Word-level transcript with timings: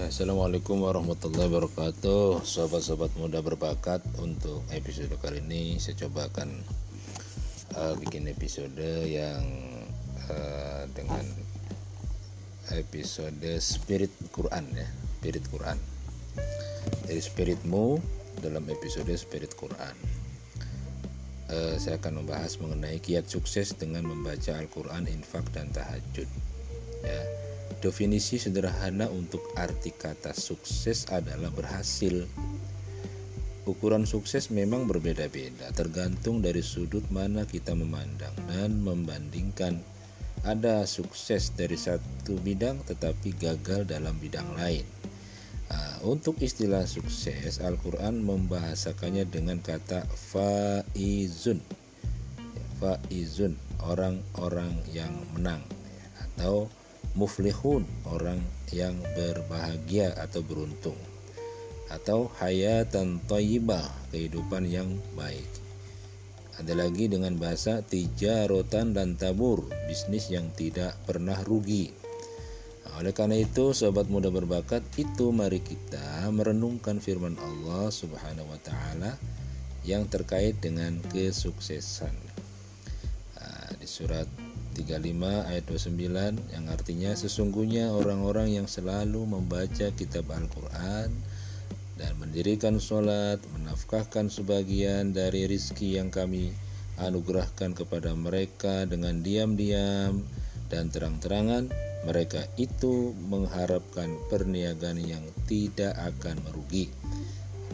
Ya, 0.00 0.08
Assalamualaikum 0.08 0.80
warahmatullahi 0.80 1.52
wabarakatuh. 1.52 2.40
Sobat-sobat 2.40 3.12
muda 3.20 3.44
berbakat 3.44 4.00
Untuk 4.16 4.64
episode 4.72 5.12
kali 5.20 5.44
ini 5.44 5.76
Saya 5.76 6.08
coba 6.08 6.24
akan 6.32 6.48
uh, 7.76 7.92
Bikin 8.00 8.24
episode 8.32 8.80
yang 9.04 9.44
uh, 10.32 10.88
Dengan 10.96 11.20
Episode 12.72 13.44
Spirit 13.60 14.08
Quran 14.32 14.72
ya 14.72 14.88
Spirit 15.20 15.44
Quran. 15.52 15.76
Jadi 17.04 17.20
spiritmu 17.20 18.00
Dalam 18.40 18.64
episode 18.72 19.12
Spirit 19.12 19.52
Quran. 19.52 19.96
Uh, 21.52 21.76
Saya 21.76 22.00
akan 22.00 22.24
membahas 22.24 22.56
mengenai 22.56 23.04
Kiat 23.04 23.28
sukses 23.28 23.76
dengan 23.76 24.08
membaca 24.08 24.56
Al-Quran 24.56 25.12
Infak 25.12 25.44
dan 25.52 25.68
tahajud 25.76 26.24
Ya 27.04 27.39
Definisi 27.80 28.36
sederhana 28.36 29.08
untuk 29.08 29.40
arti 29.56 29.88
kata 29.88 30.36
sukses 30.36 31.08
adalah 31.08 31.48
berhasil. 31.48 32.28
Ukuran 33.64 34.04
sukses 34.04 34.52
memang 34.52 34.84
berbeda-beda, 34.84 35.72
tergantung 35.72 36.44
dari 36.44 36.60
sudut 36.60 37.00
mana 37.08 37.48
kita 37.48 37.72
memandang 37.72 38.36
dan 38.52 38.84
membandingkan. 38.84 39.80
Ada 40.44 40.84
sukses 40.84 41.56
dari 41.56 41.80
satu 41.80 42.36
bidang 42.44 42.84
tetapi 42.84 43.32
gagal 43.40 43.88
dalam 43.88 44.12
bidang 44.20 44.60
lain. 44.60 44.84
Nah, 45.72 46.04
untuk 46.04 46.36
istilah 46.44 46.84
sukses, 46.84 47.64
Al-Quran 47.64 48.20
membahasakannya 48.20 49.24
dengan 49.24 49.56
kata 49.64 50.04
faizun. 50.04 51.64
Faizun, 52.76 53.56
orang-orang 53.80 54.76
yang 54.92 55.16
menang 55.32 55.64
atau 56.36 56.68
muflihun 57.18 57.82
orang 58.06 58.38
yang 58.70 58.94
berbahagia 59.18 60.14
atau 60.14 60.40
beruntung 60.46 60.96
atau 61.90 62.30
hayatan 62.38 63.18
thayyibah 63.26 63.90
kehidupan 64.14 64.62
yang 64.70 64.88
baik. 65.18 65.46
Ada 66.62 66.76
lagi 66.76 67.10
dengan 67.10 67.34
bahasa 67.34 67.82
tijarotan 67.82 68.94
dan 68.94 69.18
tabur 69.18 69.66
bisnis 69.90 70.30
yang 70.30 70.52
tidak 70.54 70.94
pernah 71.08 71.36
rugi. 71.42 71.90
Oleh 73.00 73.16
karena 73.16 73.40
itu 73.40 73.72
sobat 73.72 74.12
muda 74.12 74.28
berbakat 74.28 74.84
itu 75.00 75.32
mari 75.32 75.58
kita 75.62 76.28
merenungkan 76.30 77.00
firman 77.00 77.34
Allah 77.40 77.88
subhanahu 77.88 78.50
wa 78.50 78.60
ta'ala 78.60 79.16
yang 79.88 80.04
terkait 80.06 80.60
dengan 80.60 81.00
kesuksesan. 81.08 82.12
Nah, 83.40 83.72
di 83.80 83.88
surat 83.88 84.28
35 84.80 85.50
ayat 85.52 85.64
29 85.68 86.56
yang 86.56 86.64
artinya 86.72 87.12
sesungguhnya 87.12 87.92
orang-orang 87.92 88.56
yang 88.56 88.64
selalu 88.64 89.28
membaca 89.28 89.92
kitab 89.92 90.24
Al-Quran 90.32 91.12
dan 92.00 92.12
mendirikan 92.16 92.80
sholat 92.80 93.36
menafkahkan 93.60 94.32
sebagian 94.32 95.12
dari 95.12 95.44
rizki 95.44 96.00
yang 96.00 96.08
kami 96.08 96.56
anugerahkan 96.96 97.76
kepada 97.76 98.16
mereka 98.16 98.88
dengan 98.88 99.20
diam-diam 99.20 100.24
dan 100.72 100.88
terang-terangan 100.88 101.68
mereka 102.08 102.48
itu 102.56 103.12
mengharapkan 103.28 104.16
perniagaan 104.32 104.96
yang 105.04 105.24
tidak 105.44 105.92
akan 106.00 106.40
merugi. 106.48 106.88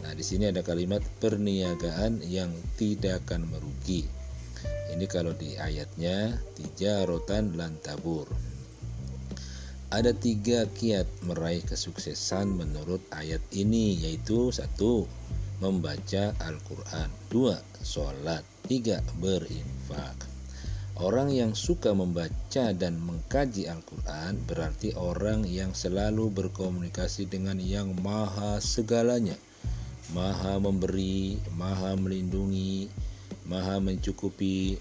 Nah, 0.03 0.11
di 0.11 0.23
sini 0.23 0.51
ada 0.51 0.59
kalimat 0.59 0.99
perniagaan 1.23 2.19
yang 2.27 2.51
tidak 2.75 3.23
akan 3.23 3.47
merugi. 3.47 4.16
Ini 4.93 5.05
kalau 5.05 5.35
di 5.35 5.57
ayatnya 5.59 6.37
tijarotan 6.57 7.53
lan 7.53 7.77
tabur. 7.83 8.25
Ada 9.87 10.11
tiga 10.11 10.67
kiat 10.67 11.07
meraih 11.23 11.63
kesuksesan 11.63 12.51
menurut 12.51 12.99
ayat 13.15 13.39
ini 13.55 13.95
yaitu 13.95 14.51
satu 14.51 15.07
membaca 15.63 16.35
Al-Quran. 16.43 17.07
Dua 17.31 17.55
sholat. 17.81 18.43
Tiga 18.67 18.99
berinfak. 19.23 20.27
Orang 20.97 21.29
yang 21.29 21.53
suka 21.53 21.93
membaca 21.93 22.73
dan 22.73 22.97
mengkaji 22.97 23.69
Al-Quran 23.69 24.43
berarti 24.49 24.97
orang 24.97 25.45
yang 25.45 25.71
selalu 25.71 26.33
berkomunikasi 26.33 27.29
dengan 27.29 27.61
yang 27.61 27.93
maha 28.01 28.57
segalanya. 28.57 29.37
Maha 30.11 30.57
memberi, 30.57 31.37
maha 31.53 31.93
melindungi, 31.93 32.89
maha 33.47 33.79
mencukupi 33.79 34.77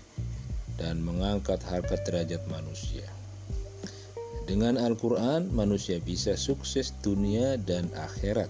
dan 0.76 1.00
mengangkat 1.00 1.62
harkat 1.64 2.02
derajat 2.04 2.44
manusia. 2.50 3.06
Dengan 4.46 4.78
Al-Quran, 4.78 5.50
manusia 5.50 5.98
bisa 5.98 6.38
sukses 6.38 6.94
dunia 7.02 7.58
dan 7.58 7.90
akhirat 7.98 8.46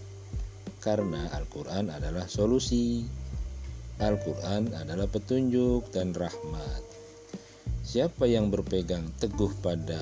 karena 0.86 1.26
Al-Quran 1.32 1.88
adalah 1.88 2.30
solusi. 2.30 3.02
Al-Quran 3.96 4.76
adalah 4.76 5.08
petunjuk 5.08 5.88
dan 5.88 6.12
rahmat. 6.12 6.84
Siapa 7.80 8.28
yang 8.28 8.52
berpegang 8.52 9.08
teguh 9.16 9.50
pada 9.64 9.96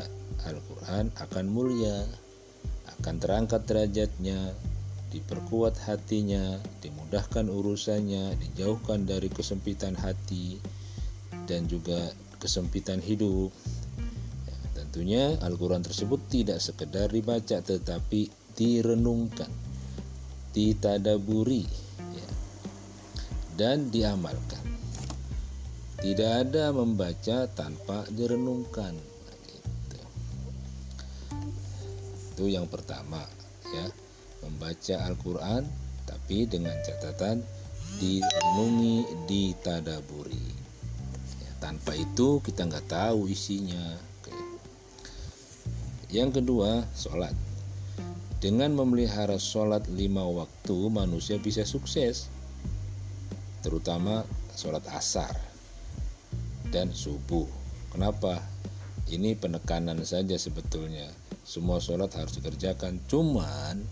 Al-Quran 0.51 1.15
akan 1.15 1.47
mulia, 1.47 2.03
akan 2.99 3.17
terangkat 3.23 3.65
derajatnya, 3.71 4.51
diperkuat 5.15 5.79
hatinya, 5.87 6.59
dimudahkan 6.83 7.47
urusannya, 7.47 8.35
dijauhkan 8.35 9.07
dari 9.07 9.31
kesempitan 9.31 9.95
hati 9.95 10.59
dan 11.47 11.71
juga 11.71 12.11
kesempitan 12.43 12.99
hidup. 12.99 13.55
Ya, 14.51 14.59
tentunya 14.75 15.39
Al-Quran 15.39 15.87
tersebut 15.87 16.19
tidak 16.27 16.59
sekedar 16.59 17.15
dibaca 17.15 17.63
tetapi 17.63 18.27
direnungkan, 18.59 19.47
ditadaburi, 20.51 21.63
ya, 22.11 22.29
dan 23.55 23.95
diamalkan. 23.95 24.67
Tidak 26.03 26.31
ada 26.43 26.75
membaca 26.75 27.49
tanpa 27.55 28.05
direnungkan. 28.11 28.93
Gitu. 29.47 29.99
Itu 32.35 32.45
yang 32.51 32.67
pertama, 32.69 33.25
ya 33.73 34.04
membaca 34.43 34.97
Al-Quran 35.05 35.69
tapi 36.09 36.49
dengan 36.49 36.75
catatan 36.83 37.45
direnungi, 38.01 39.27
ditadaburi. 39.31 40.49
Ya, 41.41 41.53
tanpa 41.63 41.95
itu 41.95 42.43
kita 42.43 42.67
nggak 42.67 42.91
tahu 42.91 43.31
isinya. 43.31 43.99
Oke. 44.21 44.35
Yang 46.11 46.43
kedua, 46.43 46.83
sholat. 46.97 47.35
Dengan 48.43 48.77
memelihara 48.77 49.41
sholat 49.41 49.89
lima 49.89 50.21
waktu, 50.29 50.93
manusia 50.93 51.41
bisa 51.41 51.65
sukses, 51.65 52.29
terutama 53.65 54.29
sholat 54.53 54.85
asar 54.93 55.33
dan 56.69 56.93
subuh. 56.93 57.49
Kenapa? 57.89 58.43
Ini 59.09 59.37
penekanan 59.37 60.01
saja 60.05 60.37
sebetulnya. 60.37 61.09
Semua 61.45 61.81
sholat 61.81 62.13
harus 62.17 62.37
dikerjakan, 62.37 63.01
cuman 63.09 63.85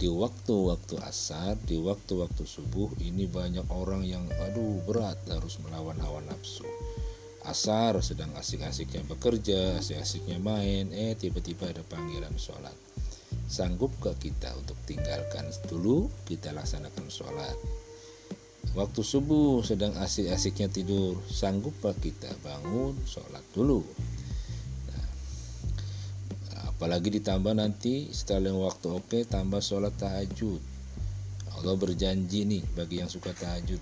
di 0.00 0.08
waktu-waktu 0.08 0.96
asar, 1.04 1.60
di 1.68 1.76
waktu-waktu 1.76 2.48
subuh 2.48 2.88
ini 3.04 3.28
banyak 3.28 3.68
orang 3.68 4.00
yang 4.00 4.24
aduh 4.48 4.80
berat 4.88 5.20
harus 5.28 5.60
melawan 5.60 6.00
hawa 6.00 6.24
nafsu. 6.24 6.64
Asar 7.44 8.00
sedang 8.00 8.32
asik-asiknya 8.32 9.04
bekerja, 9.04 9.76
asik-asiknya 9.76 10.40
main, 10.40 10.88
eh 10.96 11.12
tiba-tiba 11.20 11.68
ada 11.68 11.84
panggilan 11.84 12.32
sholat. 12.40 12.72
Sanggupkah 13.44 14.16
kita 14.16 14.56
untuk 14.56 14.80
tinggalkan 14.88 15.44
dulu 15.68 16.08
kita 16.24 16.56
laksanakan 16.56 17.06
sholat? 17.12 17.56
Waktu 18.72 19.04
subuh 19.04 19.60
sedang 19.60 19.92
asik-asiknya 20.00 20.72
tidur, 20.72 21.20
sanggupkah 21.28 21.92
kita 22.00 22.32
bangun 22.40 22.96
sholat 23.04 23.44
dulu? 23.52 23.84
Apalagi 26.80 27.20
ditambah 27.20 27.60
nanti 27.60 28.08
setelah 28.08 28.56
waktu 28.56 28.88
oke 28.88 29.28
tambah 29.28 29.60
sholat 29.60 29.92
tahajud. 30.00 30.64
Allah 31.60 31.76
berjanji 31.76 32.48
nih 32.48 32.64
bagi 32.72 33.04
yang 33.04 33.12
suka 33.12 33.36
tahajud. 33.36 33.76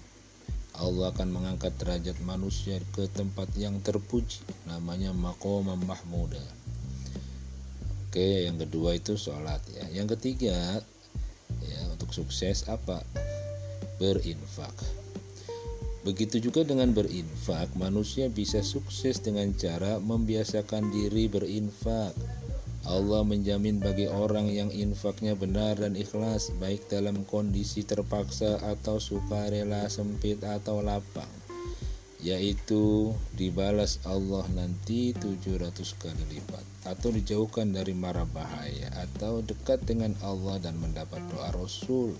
Allah 0.74 1.14
akan 1.14 1.30
mengangkat 1.30 1.78
derajat 1.78 2.18
manusia 2.26 2.82
ke 2.98 3.06
tempat 3.14 3.54
yang 3.54 3.78
terpuji 3.86 4.42
namanya 4.66 5.14
makomah 5.14 5.78
mahmuda. 5.78 6.42
Oke 8.10 8.50
yang 8.50 8.58
kedua 8.58 8.98
itu 8.98 9.14
sholat 9.14 9.62
ya. 9.70 9.86
Yang 9.94 10.18
ketiga 10.18 10.82
ya 11.62 11.80
untuk 11.94 12.10
sukses 12.10 12.66
apa? 12.66 13.06
Berinfak. 14.02 14.74
Begitu 16.02 16.50
juga 16.50 16.66
dengan 16.66 16.90
berinfak, 16.90 17.78
manusia 17.78 18.26
bisa 18.26 18.58
sukses 18.58 19.22
dengan 19.22 19.54
cara 19.54 20.02
membiasakan 20.02 20.90
diri 20.90 21.30
berinfak. 21.30 22.37
Allah 22.88 23.20
menjamin 23.20 23.84
bagi 23.84 24.08
orang 24.08 24.48
yang 24.48 24.72
infaknya 24.72 25.36
benar 25.36 25.76
dan 25.76 25.92
ikhlas 25.92 26.48
baik 26.56 26.88
dalam 26.88 27.20
kondisi 27.28 27.84
terpaksa 27.84 28.56
atau 28.64 28.96
sukarela 28.96 29.92
sempit 29.92 30.40
atau 30.40 30.80
lapang 30.80 31.28
yaitu 32.18 33.14
dibalas 33.38 34.02
Allah 34.02 34.42
nanti 34.50 35.14
700 35.14 35.70
kali 36.02 36.24
lipat 36.34 36.64
atau 36.90 37.14
dijauhkan 37.14 37.70
dari 37.70 37.94
mara 37.94 38.26
bahaya 38.26 38.90
atau 39.06 39.38
dekat 39.38 39.86
dengan 39.86 40.18
Allah 40.26 40.58
dan 40.58 40.74
mendapat 40.82 41.22
doa 41.30 41.54
Rasul 41.54 42.18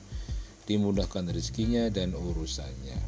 dimudahkan 0.70 1.32
rezekinya 1.32 1.90
dan 1.90 2.14
urusannya. 2.14 3.00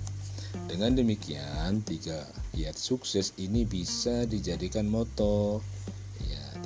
Dengan 0.67 0.99
demikian 0.99 1.87
tiga 1.87 2.27
kiat 2.57 2.75
sukses 2.75 3.39
ini 3.39 3.63
bisa 3.63 4.27
dijadikan 4.27 4.91
moto 4.91 5.63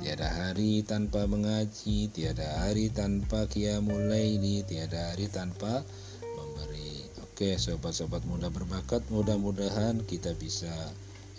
tiada 0.01 0.27
hari 0.31 0.81
tanpa 0.83 1.27
mengaji 1.27 2.09
tiada 2.11 2.65
hari 2.65 2.91
tanpa 2.91 3.47
qiyamul 3.47 4.11
laili 4.11 4.65
tiada 4.67 5.13
hari 5.13 5.27
tanpa 5.31 5.85
Oke 7.35 7.59
sobat-sobat 7.59 8.23
muda 8.31 8.47
berbakat 8.47 9.03
mudah-mudahan 9.11 9.99
kita 10.07 10.31
bisa 10.39 10.71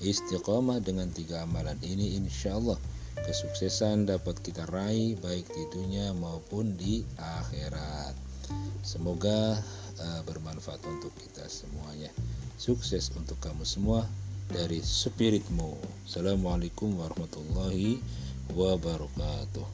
istiqomah 0.05 0.85
dengan 0.85 1.09
tiga 1.09 1.49
amalan 1.49 1.81
ini. 1.81 2.21
Insya 2.21 2.61
Allah 2.61 2.77
kesuksesan 3.25 4.05
dapat 4.05 4.37
kita 4.45 4.69
raih 4.69 5.17
baik 5.25 5.49
di 5.57 5.65
dunia 5.73 6.13
maupun 6.13 6.77
di 6.77 7.01
akhirat. 7.17 8.13
Semoga 8.85 9.57
uh, 9.97 10.21
bermanfaat 10.29 10.85
untuk 10.85 11.17
kita 11.17 11.49
semuanya. 11.49 12.13
Sukses 12.61 13.09
untuk 13.17 13.41
kamu 13.41 13.65
semua 13.65 14.05
dari 14.53 14.85
spiritmu. 14.85 15.81
Assalamualaikum 16.05 16.93
warahmatullahi 16.93 18.05
wabarakatuh 18.55 19.67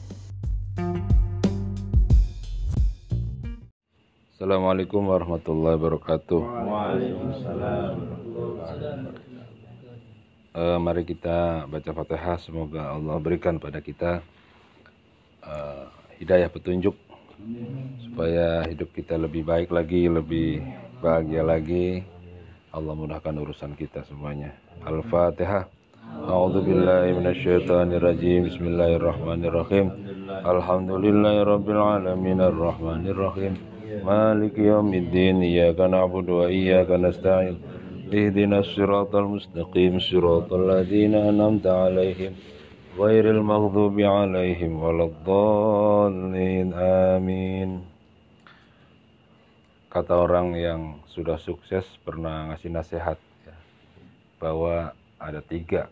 Assalamualaikum 4.43 5.07
warahmatullahi 5.07 5.79
wabarakatuh. 5.79 6.41
Waalaikumsalam. 6.67 7.95
Uh, 10.51 10.77
mari 10.83 11.07
kita 11.07 11.63
baca 11.63 11.89
Fatihah. 11.95 12.35
Semoga 12.43 12.91
Allah 12.91 13.23
berikan 13.23 13.55
pada 13.55 13.79
kita 13.79 14.19
uh, 15.47 15.87
hidayah 16.19 16.51
petunjuk 16.51 16.91
supaya 18.03 18.67
hidup 18.67 18.91
kita 18.91 19.15
lebih 19.15 19.47
baik 19.47 19.71
lagi, 19.71 20.11
lebih 20.11 20.59
bahagia 20.99 21.39
lagi. 21.39 22.03
Allah 22.75 22.99
mudahkan 22.99 23.37
urusan 23.39 23.79
kita 23.79 24.03
semuanya. 24.11 24.51
Al-Fatihah. 24.83 25.82
A'udzu 26.03 26.59
billahi 26.67 27.15
minasyaitonir 27.15 28.03
rajim. 28.03 28.43
Bismillahirrahmanirrahim. 28.43 29.87
Alhamdulillahi 30.43 31.47
rabbil 31.47 31.79
alamin 31.79 32.43
arrahmanir 32.43 33.15
rahim. 33.15 33.55
Maliki 34.03 34.67
yaumiddin 34.67 35.39
iyyaka 35.39 35.87
na'budu 35.87 36.43
wa 36.43 36.47
iyyaka 36.51 36.99
nasta'in. 36.99 37.55
Ihdinas 38.11 38.67
siratal 38.75 39.31
mustaqim 39.31 40.03
siratal 40.03 40.67
ladzina 40.67 41.31
an'amta 41.31 41.71
'alaihim 41.71 42.35
ghairil 42.99 43.39
maghdubi 43.39 44.03
'alaihim 44.03 44.83
waladdallin. 44.83 46.75
Amin. 47.15 47.87
Kata 49.87 50.19
orang 50.19 50.51
yang 50.59 50.81
sudah 51.07 51.39
sukses 51.39 51.87
pernah 52.03 52.51
ngasih 52.51 52.75
nasihat 52.75 53.15
ya, 53.47 53.55
bahwa 54.41 54.91
ada 55.23 55.39
tiga 55.39 55.87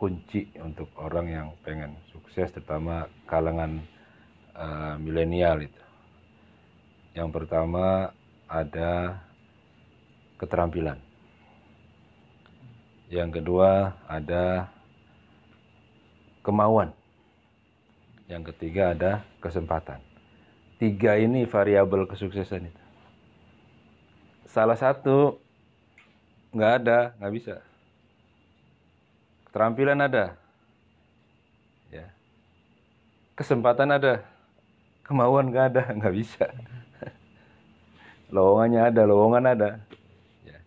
kunci 0.00 0.48
untuk 0.56 0.88
orang 0.96 1.26
yang 1.28 1.48
pengen 1.60 1.92
sukses 2.08 2.48
terutama 2.48 3.04
kalangan 3.28 3.84
uh, 4.56 4.96
milenial 4.96 5.60
itu 5.60 5.82
yang 7.10 7.34
pertama 7.34 8.14
ada 8.46 9.18
keterampilan. 10.38 10.98
Yang 13.10 13.42
kedua 13.42 13.98
ada 14.06 14.70
kemauan. 16.46 16.94
Yang 18.30 18.54
ketiga 18.54 18.94
ada 18.94 19.26
kesempatan. 19.42 19.98
Tiga 20.78 21.18
ini 21.18 21.44
variabel 21.44 22.06
kesuksesan 22.06 22.70
itu. 22.70 22.84
Salah 24.46 24.78
satu 24.78 25.36
nggak 26.54 26.72
ada, 26.82 26.98
nggak 27.18 27.34
bisa. 27.34 27.56
Keterampilan 29.50 29.98
ada, 29.98 30.38
ya. 31.90 32.06
Kesempatan 33.34 33.90
ada, 33.90 34.22
kemauan 35.02 35.50
nggak 35.50 35.74
ada, 35.74 35.82
nggak 35.98 36.14
bisa. 36.14 36.46
Lowongannya 38.30 38.94
ada 38.94 39.02
lowongan 39.10 39.44
ada. 39.50 39.70
Ya. 40.46 40.62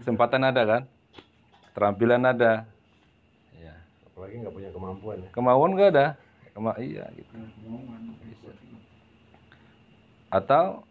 kesempatan 0.00 0.48
ada 0.48 0.62
kan? 0.64 0.82
Keterampilan 1.68 2.24
ada. 2.24 2.64
Ya. 3.52 3.76
Apalagi 4.08 4.40
nggak 4.40 4.54
punya 4.56 4.70
kemampuan 4.72 5.16
ya. 5.20 5.28
Kemauan 5.36 5.76
nggak 5.76 5.90
ada. 5.92 6.06
Kema 6.56 6.72
iya 6.80 7.04
gitu. 7.12 7.36
Bisa. 7.36 8.48
atau 10.32 10.88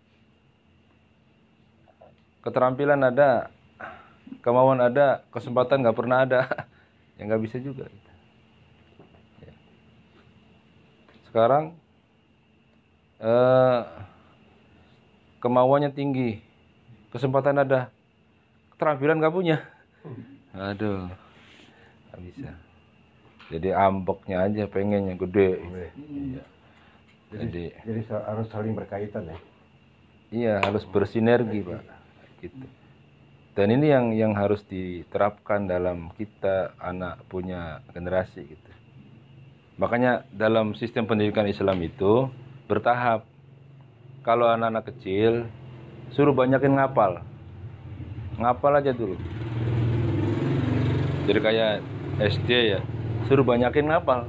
keterampilan 2.46 3.02
ada 3.02 3.50
kemauan 4.46 4.78
ada 4.78 5.26
kesempatan 5.34 5.82
nggak 5.82 5.98
pernah 5.98 6.22
ada 6.22 6.46
ya 7.16 7.22
nggak 7.26 7.44
bisa 7.48 7.58
juga 7.64 7.88
gitu. 7.88 8.12
ya. 9.44 9.54
sekarang 11.32 11.76
eh, 13.24 13.82
kemauannya 15.40 15.94
tinggi, 15.94 16.42
kesempatan 17.14 17.62
ada, 17.62 17.94
keterampilan 18.76 19.22
nggak 19.22 19.36
punya. 19.36 19.58
Aduh, 20.56 21.08
nggak 22.10 22.22
bisa. 22.26 22.52
Jadi 23.54 23.70
ambeknya 23.78 24.50
aja 24.50 24.64
pengennya 24.66 25.14
gede. 25.22 25.52
Iya. 25.62 26.44
Jadi, 27.30 27.46
jadi, 27.46 27.64
jadi 27.86 28.02
harus 28.26 28.48
saling 28.50 28.74
berkaitan 28.74 29.30
ya. 29.30 29.38
Iya, 30.34 30.54
harus 30.66 30.82
bersinergi, 30.90 31.62
Pak. 31.62 31.82
Gitu. 32.42 32.66
Dan 33.56 33.72
ini 33.72 33.88
yang 33.88 34.12
yang 34.12 34.36
harus 34.36 34.68
diterapkan 34.68 35.64
dalam 35.64 36.12
kita 36.20 36.76
anak 36.76 37.24
punya 37.32 37.80
generasi 37.96 38.44
gitu. 38.44 38.72
Makanya 39.80 40.28
dalam 40.28 40.76
sistem 40.76 41.08
pendidikan 41.08 41.48
Islam 41.48 41.80
itu 41.80 42.28
bertahap. 42.68 43.24
Kalau 44.28 44.52
anak-anak 44.52 44.92
kecil 44.92 45.48
suruh 46.12 46.36
banyakin 46.36 46.76
ngapal. 46.76 47.24
Ngapal 48.36 48.84
aja 48.84 48.92
dulu. 48.92 49.16
Jadi 51.24 51.40
kayak 51.40 51.80
SD 52.28 52.50
ya 52.76 52.80
suruh 53.32 53.48
banyakin 53.48 53.88
ngapal. 53.88 54.28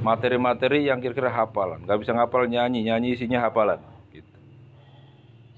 Materi-materi 0.00 0.88
yang 0.88 1.04
kira-kira 1.04 1.28
hafalan. 1.28 1.84
Nggak 1.84 2.00
bisa 2.00 2.16
ngapal 2.16 2.48
nyanyi 2.48 2.80
nyanyi 2.80 3.12
isinya 3.12 3.44
hafalan. 3.44 3.76
Gitu. 4.08 4.36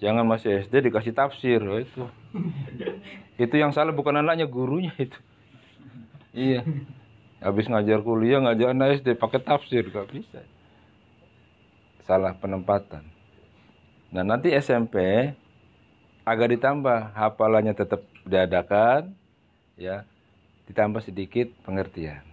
Jangan 0.03 0.27
masih 0.27 0.67
SD 0.67 0.91
dikasih 0.91 1.15
tafsir 1.15 1.63
oh 1.63 1.79
itu 1.79 2.03
itu 3.45 3.55
yang 3.57 3.73
salah 3.73 3.95
bukan 3.95 4.21
anaknya 4.21 4.45
gurunya 4.49 4.93
itu. 4.99 5.19
Iya. 6.37 6.63
Habis 7.39 7.71
ngajar 7.71 8.03
kuliah 8.03 8.43
ngajar 8.43 8.75
anak 8.75 9.03
SD 9.03 9.15
pakai 9.15 9.41
tafsir 9.43 9.87
gak 9.89 10.11
bisa. 10.11 10.43
Salah 12.03 12.35
penempatan. 12.35 13.05
Nah 14.11 14.25
nanti 14.25 14.51
SMP 14.57 14.97
agak 16.25 16.49
ditambah 16.57 17.15
hafalannya 17.17 17.73
tetap 17.77 18.05
diadakan, 18.25 19.13
ya. 19.77 20.05
Ditambah 20.69 21.01
sedikit 21.01 21.49
pengertian. 21.65 22.25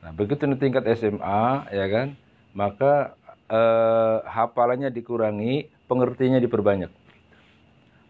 Nah 0.00 0.14
begitu 0.14 0.46
nanti 0.46 0.68
tingkat 0.68 0.86
SMA 0.96 1.68
ya 1.74 1.86
kan, 1.90 2.08
maka 2.56 3.18
eh, 3.50 4.18
hafalannya 4.24 4.88
dikurangi, 4.94 5.68
pengertiannya 5.90 6.40
diperbanyak. 6.44 6.92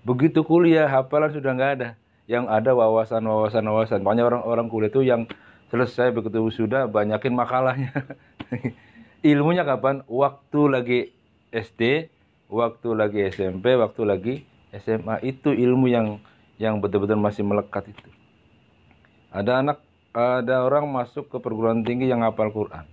Begitu 0.06 0.44
kuliah 0.46 0.86
hafalan 0.86 1.34
sudah 1.34 1.50
nggak 1.54 1.72
ada, 1.80 1.88
yang 2.30 2.46
ada 2.46 2.74
wawasan 2.74 3.24
wawasan 3.24 3.64
wawasan. 3.66 4.00
Banyak 4.02 4.24
orang-orang 4.24 4.66
kuliah 4.70 4.90
itu 4.90 5.02
yang 5.06 5.26
selesai 5.72 6.14
begitu 6.14 6.44
sudah 6.50 6.86
banyakin 6.86 7.34
makalahnya. 7.34 7.92
Ilmunya 9.32 9.66
kapan? 9.66 10.06
Waktu 10.06 10.60
lagi 10.70 11.00
SD 11.50 12.12
waktu 12.48 12.88
lagi 12.96 13.20
SMP, 13.28 13.76
waktu 13.76 14.02
lagi 14.08 14.34
SMA 14.72 15.20
itu 15.24 15.52
ilmu 15.52 15.86
yang 15.88 16.20
yang 16.56 16.80
betul-betul 16.82 17.20
masih 17.20 17.44
melekat 17.44 17.92
itu. 17.92 18.10
Ada 19.30 19.62
anak 19.62 19.78
ada 20.16 20.64
orang 20.64 20.88
masuk 20.88 21.28
ke 21.28 21.36
perguruan 21.38 21.84
tinggi 21.84 22.08
yang 22.08 22.24
ngapal 22.24 22.50
Quran. 22.50 22.88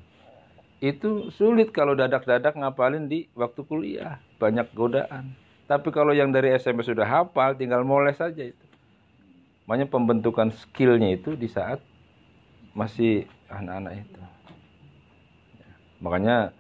Itu 0.84 1.32
sulit 1.34 1.72
kalau 1.72 1.96
dadak-dadak 1.96 2.54
ngapalin 2.54 3.08
di 3.08 3.32
waktu 3.34 3.64
kuliah, 3.66 4.20
banyak 4.38 4.70
godaan. 4.76 5.34
Tapi 5.66 5.90
kalau 5.90 6.14
yang 6.14 6.30
dari 6.30 6.54
SMP 6.54 6.86
sudah 6.86 7.06
hafal, 7.06 7.58
tinggal 7.58 7.82
moles 7.82 8.22
saja 8.22 8.46
itu. 8.46 8.66
Makanya 9.66 9.90
pembentukan 9.90 10.54
skillnya 10.54 11.18
itu 11.18 11.34
di 11.34 11.50
saat 11.50 11.82
masih 12.78 13.26
anak-anak 13.50 14.06
itu. 14.06 14.22
Makanya 16.06 16.54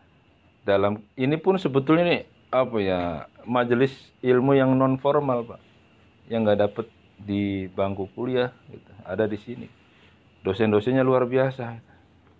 dalam 0.65 1.05
ini 1.13 1.37
pun 1.37 1.61
sebetulnya 1.61 2.03
nih 2.09 2.23
apa 2.49 2.77
ya 2.81 3.01
majelis 3.45 3.93
ilmu 4.25 4.57
yang 4.57 4.73
non 4.73 4.97
formal 4.97 5.45
pak 5.45 5.61
yang 6.31 6.41
nggak 6.41 6.65
dapet 6.65 6.87
di 7.21 7.69
bangku 7.69 8.09
kuliah 8.17 8.49
gitu. 8.73 8.91
ada 9.05 9.29
di 9.29 9.37
sini 9.37 9.67
dosen-dosennya 10.41 11.05
luar 11.05 11.29
biasa 11.29 11.77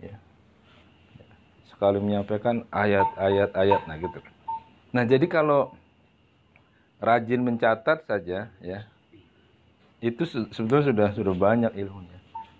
ya 0.01 0.17
sekali 1.69 2.01
menyampaikan 2.01 2.65
ayat-ayat 2.73 3.53
ayat 3.53 3.81
nah 3.85 3.95
gitu 4.01 4.19
nah 4.89 5.03
jadi 5.05 5.25
kalau 5.29 5.69
rajin 6.99 7.41
mencatat 7.43 8.07
saja 8.07 8.49
ya 8.59 8.79
itu 9.99 10.23
sebetulnya 10.25 10.85
sudah 10.91 11.07
sudah 11.15 11.35
banyak 11.35 11.73
ilmunya 11.75 12.19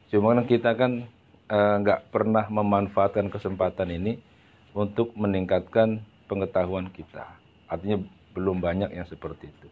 cuma 0.10 0.36
kan 0.36 0.46
kita 0.48 0.72
kan 0.75 0.92
eh, 1.50 1.75
nggak 1.82 2.00
uh, 2.01 2.06
pernah 2.10 2.46
memanfaatkan 2.48 3.30
kesempatan 3.30 3.92
ini 3.92 4.20
untuk 4.75 5.15
meningkatkan 5.15 6.04
pengetahuan 6.27 6.89
kita 6.92 7.25
artinya 7.70 8.01
belum 8.36 8.60
banyak 8.60 8.92
yang 8.92 9.08
seperti 9.08 9.51
itu 9.51 9.68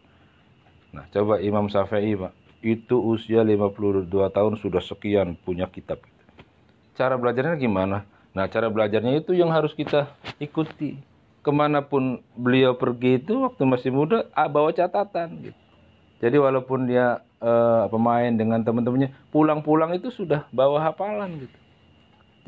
nah 0.94 1.04
coba 1.10 1.42
Imam 1.42 1.66
Syafi'i 1.68 2.14
pak 2.14 2.44
itu 2.64 2.96
usia 2.96 3.44
52 3.44 4.08
tahun 4.08 4.56
sudah 4.56 4.80
sekian 4.80 5.36
punya 5.36 5.68
kitab. 5.68 6.00
Cara 6.96 7.20
belajarnya 7.20 7.60
gimana? 7.60 8.08
Nah, 8.32 8.48
cara 8.48 8.72
belajarnya 8.72 9.20
itu 9.20 9.36
yang 9.36 9.52
harus 9.52 9.76
kita 9.76 10.08
ikuti. 10.40 10.96
Ke 11.44 11.52
mana 11.52 11.84
pun 11.84 12.24
beliau 12.32 12.72
pergi 12.72 13.20
itu 13.20 13.44
waktu 13.44 13.68
masih 13.68 13.92
muda, 13.92 14.24
bawa 14.32 14.72
catatan. 14.72 15.52
Gitu. 15.52 15.60
Jadi 16.24 16.40
walaupun 16.40 16.88
dia 16.88 17.20
uh, 17.44 17.84
pemain 17.92 18.32
dengan 18.32 18.64
teman-temannya, 18.64 19.12
pulang-pulang 19.28 19.92
itu 19.92 20.08
sudah 20.08 20.48
bawa 20.56 20.80
hafalan 20.80 21.44
gitu. 21.44 21.58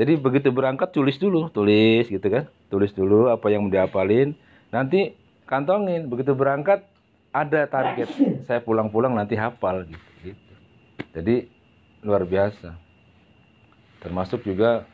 Jadi 0.01 0.13
begitu 0.17 0.49
berangkat 0.49 0.97
tulis 0.97 1.21
dulu, 1.21 1.53
tulis 1.53 2.09
gitu 2.09 2.25
kan, 2.25 2.49
tulis 2.73 2.93
dulu 2.97 3.29
apa 3.29 3.53
yang 3.53 3.69
dia 3.69 3.85
hafalin. 3.85 4.33
Nanti 4.73 5.13
kantongin, 5.45 6.09
begitu 6.09 6.33
berangkat 6.33 6.85
ada 7.37 7.69
target 7.69 8.09
saya 8.49 8.65
pulang-pulang 8.65 9.13
nanti 9.13 9.37
hafal 9.37 9.85
gitu, 9.85 10.09
gitu. 10.25 10.53
Jadi 11.13 11.53
luar 12.01 12.25
biasa. 12.25 12.73
Termasuk 14.01 14.41
juga 14.41 14.89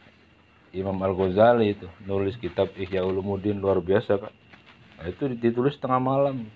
Imam 0.72 0.96
Al 1.04 1.12
Ghazali 1.12 1.76
itu 1.76 1.88
nulis 2.08 2.36
kitab 2.40 2.72
Ihya 2.76 3.04
Ulumuddin 3.04 3.60
luar 3.60 3.80
biasa 3.80 4.16
kak. 4.16 4.32
Nah, 4.98 5.06
itu 5.08 5.28
ditulis 5.36 5.76
tengah 5.76 6.00
malam. 6.00 6.48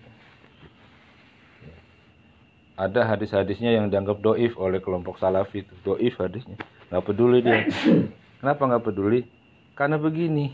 Ada 2.76 3.08
hadis-hadisnya 3.08 3.73
yang 3.73 3.88
dianggap 3.88 4.20
doif 4.20 4.52
oleh 4.61 4.80
kelompok 4.85 5.16
salafi 5.16 5.64
itu 5.64 5.75
doif 5.85 6.16
hadisnya. 6.20 6.56
Nggak 6.92 7.04
peduli 7.04 7.38
dia. 7.40 7.64
Kenapa 8.40 8.62
nggak 8.68 8.85
peduli? 8.85 9.25
Karena 9.76 9.96
begini, 10.00 10.52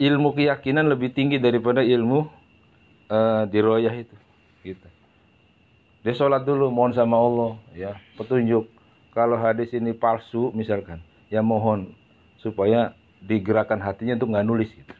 ilmu 0.00 0.32
keyakinan 0.32 0.88
lebih 0.88 1.12
tinggi 1.12 1.36
daripada 1.36 1.84
ilmu 1.84 2.24
uh, 3.12 3.44
diroyah 3.52 3.92
itu 3.92 4.16
gitu 4.64 4.88
dia 6.00 6.14
sholat 6.16 6.48
dulu 6.48 6.72
mohon 6.72 6.96
sama 6.96 7.20
Allah 7.20 7.60
ya 7.76 7.92
petunjuk 8.16 8.64
kalau 9.12 9.36
hadis 9.36 9.68
ini 9.76 9.92
palsu 9.92 10.48
misalkan 10.56 11.04
ya 11.28 11.44
mohon 11.44 11.92
supaya 12.40 12.96
digerakkan 13.20 13.80
hatinya 13.80 14.16
untuk 14.16 14.32
nggak 14.32 14.46
nulis 14.48 14.70
gitu. 14.72 14.94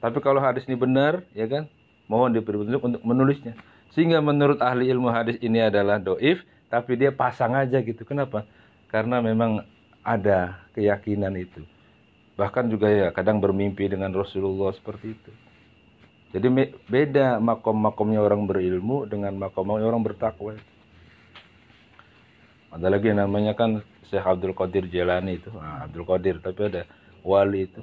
Tapi 0.00 0.18
kalau 0.20 0.40
hadis 0.40 0.68
ini 0.68 0.76
benar 0.76 1.24
ya 1.32 1.48
kan 1.48 1.64
mohon 2.08 2.32
diberi 2.32 2.60
petunjuk 2.60 2.82
untuk 2.84 3.02
menulisnya. 3.04 3.56
Sehingga 3.96 4.18
menurut 4.18 4.58
ahli 4.60 4.90
ilmu 4.90 5.08
hadis 5.08 5.38
ini 5.40 5.62
adalah 5.64 6.02
doif 6.02 6.42
tapi 6.68 6.98
dia 6.98 7.14
pasang 7.14 7.54
aja 7.54 7.80
gitu. 7.80 8.02
Kenapa? 8.04 8.44
Karena 8.90 9.22
memang 9.22 9.64
ada 10.04 10.60
keyakinan 10.76 11.32
itu. 11.38 11.62
Bahkan 12.34 12.66
juga 12.68 12.90
ya 12.90 13.08
kadang 13.14 13.38
bermimpi 13.38 13.86
dengan 13.86 14.10
Rasulullah 14.10 14.74
seperti 14.74 15.14
itu. 15.14 15.32
Jadi 16.34 16.50
beda 16.90 17.38
makom-makomnya 17.38 18.18
orang 18.18 18.42
berilmu 18.50 19.06
dengan 19.06 19.38
makom-makomnya 19.38 19.86
orang 19.86 20.02
bertakwa. 20.02 20.58
Ada 22.74 22.90
lagi 22.90 23.06
yang 23.14 23.22
namanya 23.22 23.54
kan 23.54 23.86
Syekh 24.10 24.26
Abdul 24.26 24.50
Qadir 24.50 24.90
Jelani 24.90 25.38
itu, 25.38 25.46
nah, 25.54 25.86
Abdul 25.86 26.02
Qadir, 26.02 26.42
tapi 26.42 26.60
ada 26.66 26.82
wali 27.22 27.70
itu. 27.70 27.82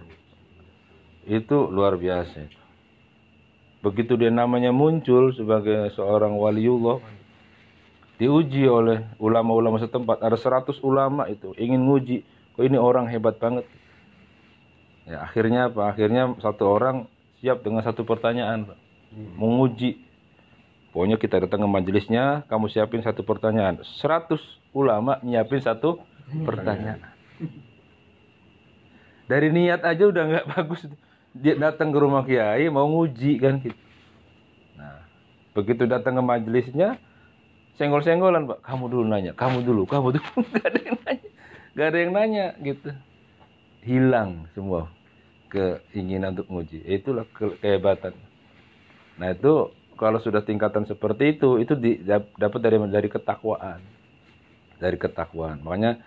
Itu 1.23 1.71
luar 1.71 1.95
biasa 1.95 2.43
itu. 2.43 2.59
Begitu 3.81 4.19
dia 4.19 4.29
namanya 4.29 4.75
muncul 4.75 5.31
sebagai 5.31 5.89
seorang 5.95 6.35
waliullah, 6.35 6.99
diuji 8.19 8.67
oleh 8.67 9.07
ulama-ulama 9.17 9.79
setempat. 9.79 10.19
Ada 10.19 10.35
100 10.35 10.83
ulama 10.83 11.25
itu 11.31 11.55
ingin 11.55 11.87
nguji, 11.87 12.27
kok 12.53 12.61
ini 12.67 12.75
orang 12.75 13.07
hebat 13.07 13.39
banget. 13.39 13.63
Ya, 15.07 15.23
akhirnya 15.23 15.71
apa? 15.71 15.89
Akhirnya 15.89 16.35
satu 16.43 16.67
orang 16.67 17.09
siap 17.41 17.65
dengan 17.65 17.81
satu 17.81 18.05
pertanyaan 18.05 18.69
hmm. 18.69 19.33
menguji 19.35 19.97
pokoknya 20.93 21.17
kita 21.17 21.41
datang 21.41 21.65
ke 21.65 21.69
majelisnya 21.73 22.45
kamu 22.45 22.69
siapin 22.69 23.01
satu 23.01 23.25
pertanyaan 23.25 23.81
100 23.81 24.60
ulama 24.71 25.19
nyiapin 25.23 25.59
satu 25.63 25.99
pertanyaan. 26.47 27.03
Dari 29.27 29.47
niat 29.51 29.81
aja 29.83 30.03
udah 30.07 30.23
nggak 30.27 30.47
bagus. 30.51 30.87
Dia 31.31 31.55
datang 31.55 31.95
ke 31.95 31.97
rumah 31.99 32.27
kiai 32.27 32.67
mau 32.67 32.87
nguji 32.87 33.39
kan 33.39 33.63
gitu. 33.63 33.79
Nah 34.75 35.07
begitu 35.55 35.87
datang 35.87 36.19
ke 36.19 36.23
majelisnya 36.23 36.99
senggol-senggolan 37.79 38.47
pak 38.47 38.59
kamu 38.67 38.85
dulu 38.91 39.03
nanya 39.07 39.31
kamu 39.31 39.63
dulu 39.63 39.87
kamu 39.87 40.19
dulu. 40.19 40.31
Nggak 40.51 40.67
ada 40.67 40.79
yang 40.83 40.97
nanya. 41.07 41.29
Nggak 41.71 41.87
ada 41.87 41.97
yang 41.97 42.11
nanya 42.11 42.45
gitu. 42.59 42.89
Hilang 43.81 44.31
semua 44.51 44.91
keinginan 45.51 46.35
untuk 46.35 46.47
menguji. 46.51 46.83
Itulah 46.83 47.27
ke 47.31 47.59
kehebatan. 47.59 48.15
Nah 49.19 49.35
itu 49.35 49.71
kalau 49.99 50.17
sudah 50.17 50.41
tingkatan 50.41 50.89
seperti 50.89 51.37
itu, 51.37 51.61
itu 51.61 51.77
dapat 52.39 52.59
dari 52.63 52.77
dari 52.89 53.05
ketakwaan, 53.05 53.77
dari 54.81 54.97
ketakwaan. 54.97 55.61
Makanya 55.61 56.01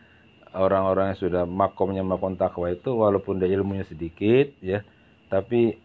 orang-orang 0.51 1.15
yang 1.15 1.21
sudah 1.23 1.43
makomnya 1.47 2.03
makom 2.03 2.35
takwa 2.35 2.75
itu, 2.75 2.91
walaupun 2.91 3.39
dia 3.39 3.47
ilmunya 3.55 3.87
sedikit, 3.87 4.51
ya, 4.59 4.83
tapi 5.31 5.79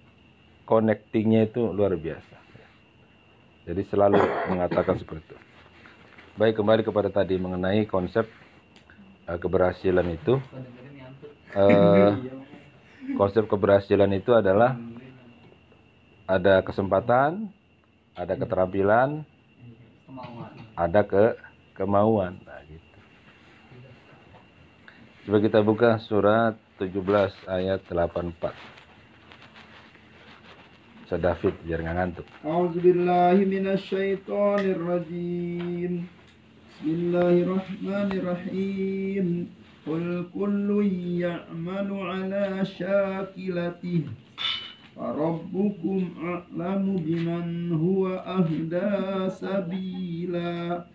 connectingnya 0.65 1.53
itu 1.53 1.69
luar 1.69 1.93
biasa. 1.93 2.37
Jadi 3.69 3.81
selalu 3.93 4.17
mengatakan 4.49 4.97
seperti 4.97 5.29
itu. 5.29 5.37
Baik 6.33 6.57
kembali 6.57 6.81
kepada 6.81 7.13
tadi 7.13 7.37
mengenai 7.37 7.85
konsep 7.85 8.25
uh, 9.29 9.37
keberhasilan 9.37 10.07
itu. 10.09 10.41
Uh, 11.53 12.13
konsep 13.17 13.45
keberhasilan 13.49 14.09
itu 14.13 14.33
adalah 14.33 14.77
ada 16.29 16.61
kesempatan, 16.61 17.49
ada 18.13 18.33
keterampilan, 18.37 19.25
ada 20.77 21.01
ke 21.01 21.37
kemauan. 21.73 22.37
Nah. 22.45 22.58
Coba 25.29 25.45
kita 25.45 25.61
buka 25.61 26.01
surat 26.09 26.57
17 26.81 27.05
ayat 27.45 27.85
84. 27.85 28.49
Saya 31.05 31.21
David 31.21 31.53
biar 31.69 31.85
nggak 31.85 31.97
ngantuk. 32.01 32.25
Auzubillahi 32.41 33.45
minasyaitonirrajim. 33.45 36.09
Bismillahirrahmanirrahim. 36.81 39.53
Qul 39.85 40.33
kullun 40.33 41.21
ya'malu 41.21 42.09
'ala 42.09 42.65
syakilatihi. 42.65 44.09
Rabbukum 44.97 46.25
a'lamu 46.25 47.05
biman 47.05 47.77
huwa 47.77 48.25
ahda 48.25 49.29
sabila. 49.37 50.89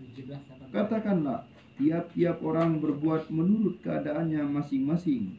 Katakanlah, 0.75 1.54
tiap-tiap 1.81 2.43
orang 2.43 2.79
berbuat 2.79 3.31
menurut 3.31 3.81
keadaannya 3.83 4.43
masing-masing. 4.47 5.35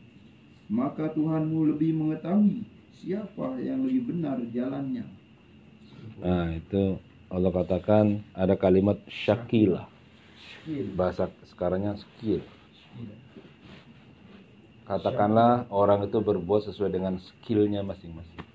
Maka 0.65 1.13
Tuhanmu 1.13 1.75
lebih 1.75 1.93
mengetahui 1.93 2.65
siapa 2.99 3.61
yang 3.61 3.85
lebih 3.85 4.13
benar 4.13 4.41
jalannya. 4.49 5.05
Nah, 6.19 6.57
itu 6.57 6.97
Allah 7.29 7.51
katakan 7.53 8.25
ada 8.33 8.57
kalimat 8.57 8.97
syakilah. 9.25 9.85
Bahasa 10.97 11.29
sekarangnya 11.45 11.93
skill 12.01 12.41
katakanlah 14.85 15.65
orang 15.73 16.05
itu 16.05 16.21
berbuat 16.21 16.69
sesuai 16.69 16.93
dengan 16.93 17.17
skillnya 17.17 17.81
masing-masing 17.81 18.45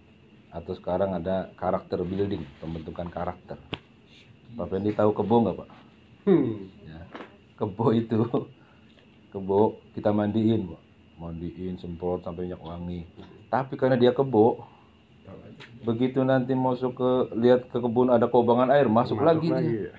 atau 0.54 0.72
sekarang 0.78 1.14
ada 1.18 1.50
karakter 1.58 2.02
building 2.06 2.46
pembentukan 2.62 3.10
karakter 3.10 3.58
Pak 4.54 4.66
Fendi 4.70 4.94
tahu 4.94 5.10
kebo 5.10 5.42
nggak 5.42 5.56
Pak 5.58 5.68
hmm. 6.30 6.54
ya, 6.86 7.00
kebo 7.60 7.92
itu 7.92 8.24
kebo 9.36 9.76
kita 9.92 10.10
mandiin 10.10 10.72
Pak 10.72 10.82
mandiin 11.20 11.76
semprot 11.76 12.24
sampai 12.24 12.48
minyak 12.48 12.64
wangi 12.64 13.04
tapi 13.52 13.76
karena 13.76 14.00
dia 14.00 14.16
kebo 14.16 14.64
begitu 15.84 16.24
nanti 16.24 16.56
masuk 16.56 16.96
ke 16.96 17.10
lihat 17.36 17.68
ke 17.68 17.78
kebun 17.78 18.10
ada 18.10 18.26
kobangan 18.26 18.72
air 18.72 18.88
masuk, 18.90 19.20
masuk 19.20 19.28
lagi, 19.28 19.48
lagi 19.52 19.68
dia. 19.86 19.92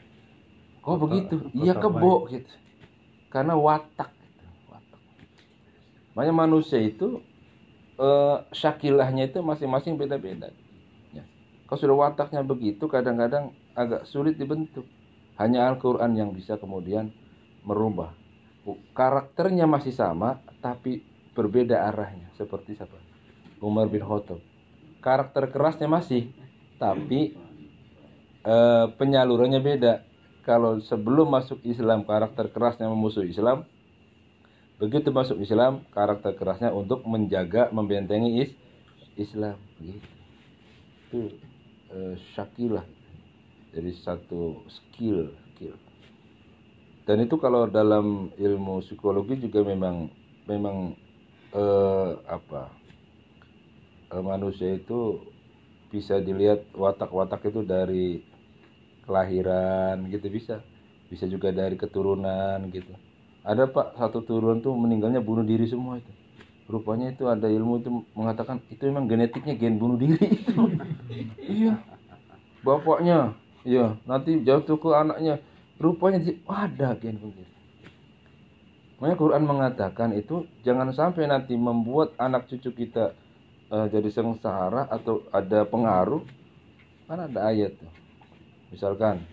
kok 0.81 0.97
begitu 0.97 1.35
iya 1.53 1.77
kebo 1.77 2.27
gitu 2.27 2.51
karena 3.31 3.55
watak 3.55 4.11
Makanya 6.15 6.35
manusia 6.35 6.79
itu 6.79 7.23
eh, 7.99 8.37
syakilahnya 8.51 9.31
itu 9.31 9.39
masing-masing 9.39 9.95
beda-beda. 9.95 10.51
Ya. 11.15 11.23
Kalau 11.67 11.79
sudah 11.79 11.97
wataknya 12.07 12.43
begitu, 12.43 12.83
kadang-kadang 12.91 13.55
agak 13.77 14.03
sulit 14.07 14.35
dibentuk. 14.35 14.83
Hanya 15.39 15.71
Al-Quran 15.71 16.13
yang 16.13 16.29
bisa 16.35 16.59
kemudian 16.59 17.09
merubah. 17.65 18.13
Karakternya 18.93 19.65
masih 19.65 19.93
sama, 19.93 20.37
tapi 20.61 21.01
berbeda 21.33 21.89
arahnya. 21.89 22.29
Seperti 22.37 22.77
siapa? 22.77 22.97
Umar 23.61 23.89
bin 23.89 24.01
Khattab. 24.01 24.41
Karakter 25.01 25.49
kerasnya 25.49 25.89
masih, 25.89 26.29
tapi 26.77 27.33
e, 28.45 28.55
penyalurannya 28.97 29.61
beda. 29.61 29.93
Kalau 30.45 30.81
sebelum 30.81 31.29
masuk 31.29 31.61
Islam 31.65 32.05
karakter 32.05 32.49
kerasnya 32.49 32.89
memusuhi 32.89 33.33
Islam, 33.33 33.65
begitu 34.77 35.13
masuk 35.13 35.37
Islam 35.41 35.85
karakter 35.93 36.33
kerasnya 36.37 36.73
untuk 36.73 37.05
menjaga 37.05 37.69
membentengi 37.73 38.45
is 38.45 38.51
Islam. 39.17 39.57
Gitu. 39.81 40.09
Itu 41.09 41.21
e, 41.89 41.97
syakilah 42.33 42.85
jadi 43.71 43.91
satu 44.03 44.67
skill 44.67 45.31
dan 47.11 47.17
itu 47.27 47.35
kalau 47.45 47.67
dalam 47.77 48.31
ilmu 48.39 48.73
psikologi 48.85 49.35
juga 49.43 49.59
memang 49.71 49.95
memang 50.47 50.77
eh, 51.55 52.09
apa 52.37 52.61
eh, 54.13 54.23
manusia 54.31 54.69
itu 54.79 54.93
bisa 55.93 56.15
dilihat 56.27 56.59
watak-watak 56.83 57.41
itu 57.51 57.61
dari 57.73 58.23
kelahiran 59.05 59.95
gitu 60.13 60.27
bisa. 60.37 60.55
Bisa 61.11 61.25
juga 61.33 61.49
dari 61.51 61.75
keturunan 61.75 62.59
gitu. 62.75 62.93
Ada 63.43 63.63
pak 63.75 63.87
satu 63.99 64.19
turun 64.29 64.61
tuh 64.65 64.73
meninggalnya 64.83 65.21
bunuh 65.29 65.45
diri 65.51 65.65
semua 65.73 65.99
itu. 66.01 66.11
Rupanya 66.73 67.07
itu 67.13 67.23
ada 67.33 67.47
ilmu 67.51 67.73
itu 67.81 67.89
mengatakan 68.19 68.57
itu 68.73 68.83
memang 68.89 69.05
genetiknya 69.11 69.55
gen 69.61 69.75
bunuh 69.81 69.97
diri. 70.03 70.17
Iya. 71.41 71.73
Bapaknya 72.65 73.35
Iya, 73.61 74.01
nanti 74.09 74.41
jatuh 74.47 74.77
ke 74.81 74.89
anaknya. 75.01 75.37
Rupanya 75.81 76.21
di, 76.21 76.37
ada 76.45 76.93
gen 76.93 77.17
begitu. 77.17 77.57
Makanya 79.01 79.17
Quran 79.17 79.43
mengatakan 79.49 80.09
itu 80.13 80.45
jangan 80.61 80.93
sampai 80.93 81.25
nanti 81.25 81.57
membuat 81.57 82.13
anak 82.21 82.45
cucu 82.45 82.69
kita 82.85 83.17
uh, 83.73 83.89
jadi 83.89 84.13
sengsara 84.13 84.85
atau 84.93 85.25
ada 85.33 85.65
pengaruh. 85.65 86.21
Kan 87.09 87.17
ada 87.17 87.49
ayat 87.49 87.81
tuh. 87.81 87.89
Misalkan 88.69 89.25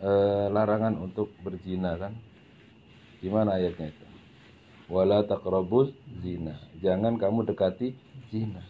uh, 0.00 0.48
larangan 0.48 0.96
untuk 0.96 1.28
berzina 1.44 2.00
kan. 2.00 2.16
Gimana 3.20 3.60
ayatnya 3.60 3.92
itu? 3.92 4.06
Wala 4.88 5.20
taqrabuz 5.28 5.92
zina. 6.24 6.56
Jangan 6.80 7.20
kamu 7.20 7.44
dekati 7.44 7.92
zina. 8.32 8.64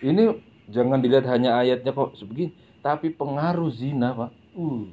Ini 0.00 0.32
jangan 0.72 1.04
dilihat 1.04 1.28
hanya 1.28 1.60
ayatnya 1.60 1.92
kok 1.92 2.16
sebegini 2.16 2.56
tapi 2.84 3.12
pengaruh 3.12 3.72
zina 3.72 4.12
pak 4.12 4.30
uh, 4.56 4.84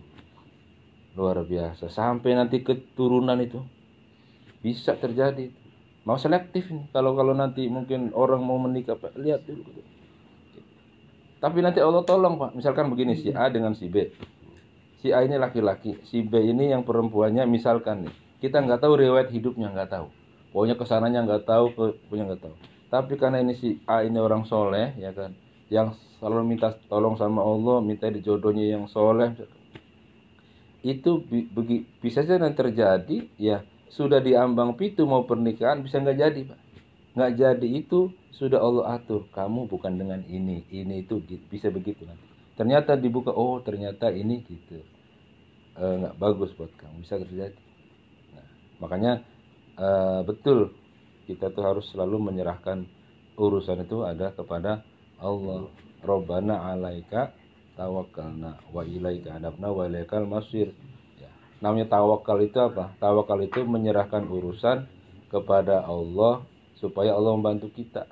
luar 1.15 1.43
biasa. 1.43 1.91
Sampai 1.91 2.35
nanti 2.35 2.63
keturunan 2.63 3.37
itu 3.41 3.59
bisa 4.61 4.95
terjadi. 4.95 5.51
Mau 6.01 6.17
selektif 6.17 6.69
nih 6.73 6.89
kalau 6.89 7.13
kalau 7.13 7.37
nanti 7.37 7.69
mungkin 7.69 8.09
orang 8.17 8.41
mau 8.41 8.57
menikah 8.57 8.97
pak 8.97 9.13
lihat 9.17 9.45
dulu. 9.45 9.61
Tapi 11.41 11.57
nanti 11.61 11.81
Allah 11.81 12.01
tolong 12.05 12.37
pak. 12.37 12.51
Misalkan 12.57 12.89
begini 12.89 13.17
si 13.17 13.29
A 13.33 13.49
dengan 13.49 13.73
si 13.77 13.89
B. 13.89 14.09
Si 15.01 15.09
A 15.09 15.25
ini 15.25 15.37
laki-laki 15.37 15.97
si 16.05 16.21
B 16.21 16.41
ini 16.41 16.69
yang 16.73 16.85
perempuannya 16.85 17.45
misalkan 17.45 18.09
nih. 18.09 18.13
Kita 18.41 18.61
nggak 18.61 18.81
tahu 18.81 18.97
riwayat 18.97 19.29
hidupnya 19.29 19.69
nggak 19.69 19.89
tahu. 19.93 20.07
Pokoknya 20.51 20.75
ke 20.75 20.85
sananya 20.89 21.21
nggak 21.25 21.43
tahu 21.45 21.65
punya 22.09 22.25
nggak 22.25 22.41
tahu. 22.49 22.55
Tapi 22.91 23.13
karena 23.15 23.39
ini 23.39 23.53
si 23.55 23.79
A 23.85 24.03
ini 24.03 24.17
orang 24.17 24.43
soleh 24.43 24.97
ya 24.97 25.13
kan 25.13 25.31
yang 25.71 25.95
selalu 26.19 26.43
minta 26.43 26.75
tolong 26.91 27.15
sama 27.15 27.39
Allah, 27.39 27.79
minta 27.79 28.11
dijodohnya 28.11 28.75
yang 28.75 28.91
soleh. 28.91 29.31
Itu 30.81 31.21
bisa 32.01 32.25
saja 32.25 32.41
terjadi, 32.41 33.29
ya 33.37 33.61
sudah 33.91 34.23
diambang 34.23 34.79
pitu 34.79 35.03
mau 35.03 35.27
pernikahan 35.27 35.83
bisa 35.83 35.99
nggak 35.99 36.17
jadi 36.17 36.41
pak. 36.47 36.59
Nggak 37.11 37.31
jadi 37.37 37.67
itu 37.69 38.09
sudah 38.31 38.59
Allah 38.63 38.97
atur. 38.97 39.27
Kamu 39.29 39.67
bukan 39.67 39.99
dengan 39.99 40.23
ini, 40.25 40.63
ini 40.71 41.03
itu 41.03 41.19
bisa 41.51 41.67
begitu 41.69 42.07
nanti. 42.07 42.23
Ternyata 42.55 42.95
dibuka, 42.95 43.35
oh 43.35 43.59
ternyata 43.59 44.09
ini 44.09 44.41
gitu. 44.47 44.79
E, 45.75 45.83
nggak 45.83 46.15
bagus 46.17 46.55
buat 46.55 46.71
kamu, 46.79 47.03
bisa 47.03 47.19
terjadi. 47.19 47.59
Nah, 48.33 48.47
makanya 48.79 49.13
e, 49.75 49.87
betul 50.23 50.71
kita 51.27 51.51
tuh 51.51 51.63
harus 51.63 51.85
selalu 51.91 52.31
menyerahkan 52.31 52.87
urusan 53.35 53.83
itu 53.83 54.03
ada 54.07 54.31
kepada 54.31 54.83
Allah 55.19 55.67
Robbana 56.01 56.73
alaika 56.73 57.31
tawakkalna 57.81 58.61
wa 58.69 58.85
ilaika 58.85 59.41
adabna 59.41 59.73
wa 59.73 59.89
ilaikal 59.89 60.29
masir. 60.29 60.69
Ya. 61.17 61.33
namanya 61.65 61.89
tawakal 61.89 62.37
itu 62.45 62.61
apa? 62.61 62.93
Tawakal 63.01 63.41
itu 63.41 63.65
menyerahkan 63.65 64.29
urusan 64.29 64.85
kepada 65.33 65.81
Allah 65.89 66.45
supaya 66.77 67.17
Allah 67.17 67.33
membantu 67.33 67.73
kita. 67.73 68.05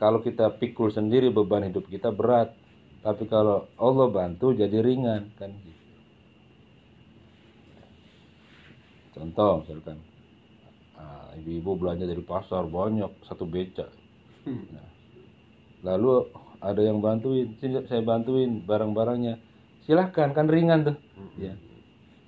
Kalau 0.00 0.24
kita 0.24 0.56
pikul 0.56 0.88
sendiri 0.88 1.28
beban 1.28 1.68
hidup 1.68 1.84
kita 1.92 2.08
berat. 2.08 2.56
Tapi 3.04 3.28
kalau 3.28 3.68
Allah 3.76 4.08
bantu 4.10 4.50
jadi 4.50 4.82
ringan 4.82 5.30
kan 5.38 5.52
gitu. 5.52 5.76
contoh 9.16 9.64
misalkan 9.64 9.96
ah, 11.00 11.32
ibu-ibu 11.40 11.80
belanja 11.80 12.04
dari 12.04 12.20
pasar 12.20 12.68
banyak 12.68 13.08
satu 13.24 13.48
beca 13.48 13.88
nah, 14.46 14.88
lalu 15.88 16.28
ada 16.60 16.80
yang 16.82 16.98
bantuin 17.00 17.54
saya 17.60 18.02
bantuin 18.02 18.62
barang-barangnya. 18.64 19.38
Silahkan 19.86 20.34
kan 20.34 20.46
ringan 20.50 20.92
tuh. 20.92 20.96
Ya 21.38 21.54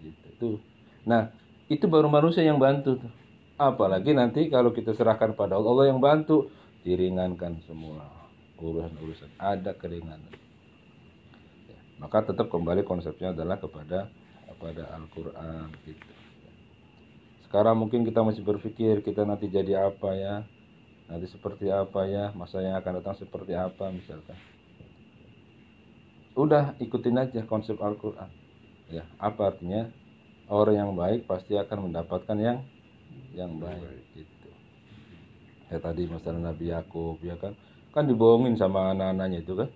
gitu 0.02 0.28
tuh. 0.38 0.56
Nah 1.04 1.32
itu 1.68 1.84
baru 1.90 2.08
manusia 2.08 2.44
yang 2.44 2.60
bantu 2.60 3.00
tuh. 3.02 3.12
Apalagi 3.58 4.14
nanti 4.14 4.46
kalau 4.46 4.70
kita 4.70 4.94
serahkan 4.94 5.34
pada 5.34 5.58
Allah, 5.58 5.70
Allah 5.74 5.86
yang 5.90 5.98
bantu 5.98 6.46
diringankan 6.86 7.58
semua 7.66 8.06
urusan-urusan. 8.58 9.34
Ada 9.38 9.74
keringanan. 9.74 10.30
Ya, 11.66 11.78
maka 11.98 12.22
tetap 12.22 12.50
kembali 12.50 12.86
konsepnya 12.86 13.34
adalah 13.34 13.58
kepada 13.58 14.06
kepada 14.46 14.90
Al-Quran 14.94 15.70
gitu. 15.86 16.10
Sekarang 17.46 17.80
mungkin 17.80 18.04
kita 18.06 18.22
masih 18.22 18.44
berpikir 18.44 19.02
kita 19.02 19.24
nanti 19.26 19.48
jadi 19.50 19.90
apa 19.90 20.10
ya 20.14 20.34
nanti 21.08 21.26
seperti 21.32 21.72
apa 21.72 22.04
ya? 22.04 22.30
Masa 22.36 22.60
yang 22.60 22.76
akan 22.78 23.00
datang 23.00 23.16
seperti 23.16 23.56
apa 23.56 23.88
misalkan. 23.88 24.36
Udah 26.38 26.76
ikutin 26.78 27.18
aja 27.18 27.42
konsep 27.48 27.80
Al-Quran. 27.80 28.30
Ya 28.92 29.04
apa 29.18 29.50
artinya? 29.50 29.88
Orang 30.48 30.76
yang 30.76 30.92
baik 30.96 31.28
pasti 31.28 31.58
akan 31.58 31.90
mendapatkan 31.90 32.36
yang 32.38 32.64
yang 33.36 33.58
baik 33.60 34.00
gitu. 34.16 34.48
Ya 35.68 35.76
tadi 35.76 36.08
masalah 36.08 36.40
Nabi 36.40 36.72
Yakub 36.72 37.20
ya 37.20 37.36
kan? 37.36 37.52
Kan 37.92 38.08
dibohongin 38.08 38.56
sama 38.56 38.92
anak-anaknya 38.96 39.44
itu 39.44 39.52
kan? 39.58 39.68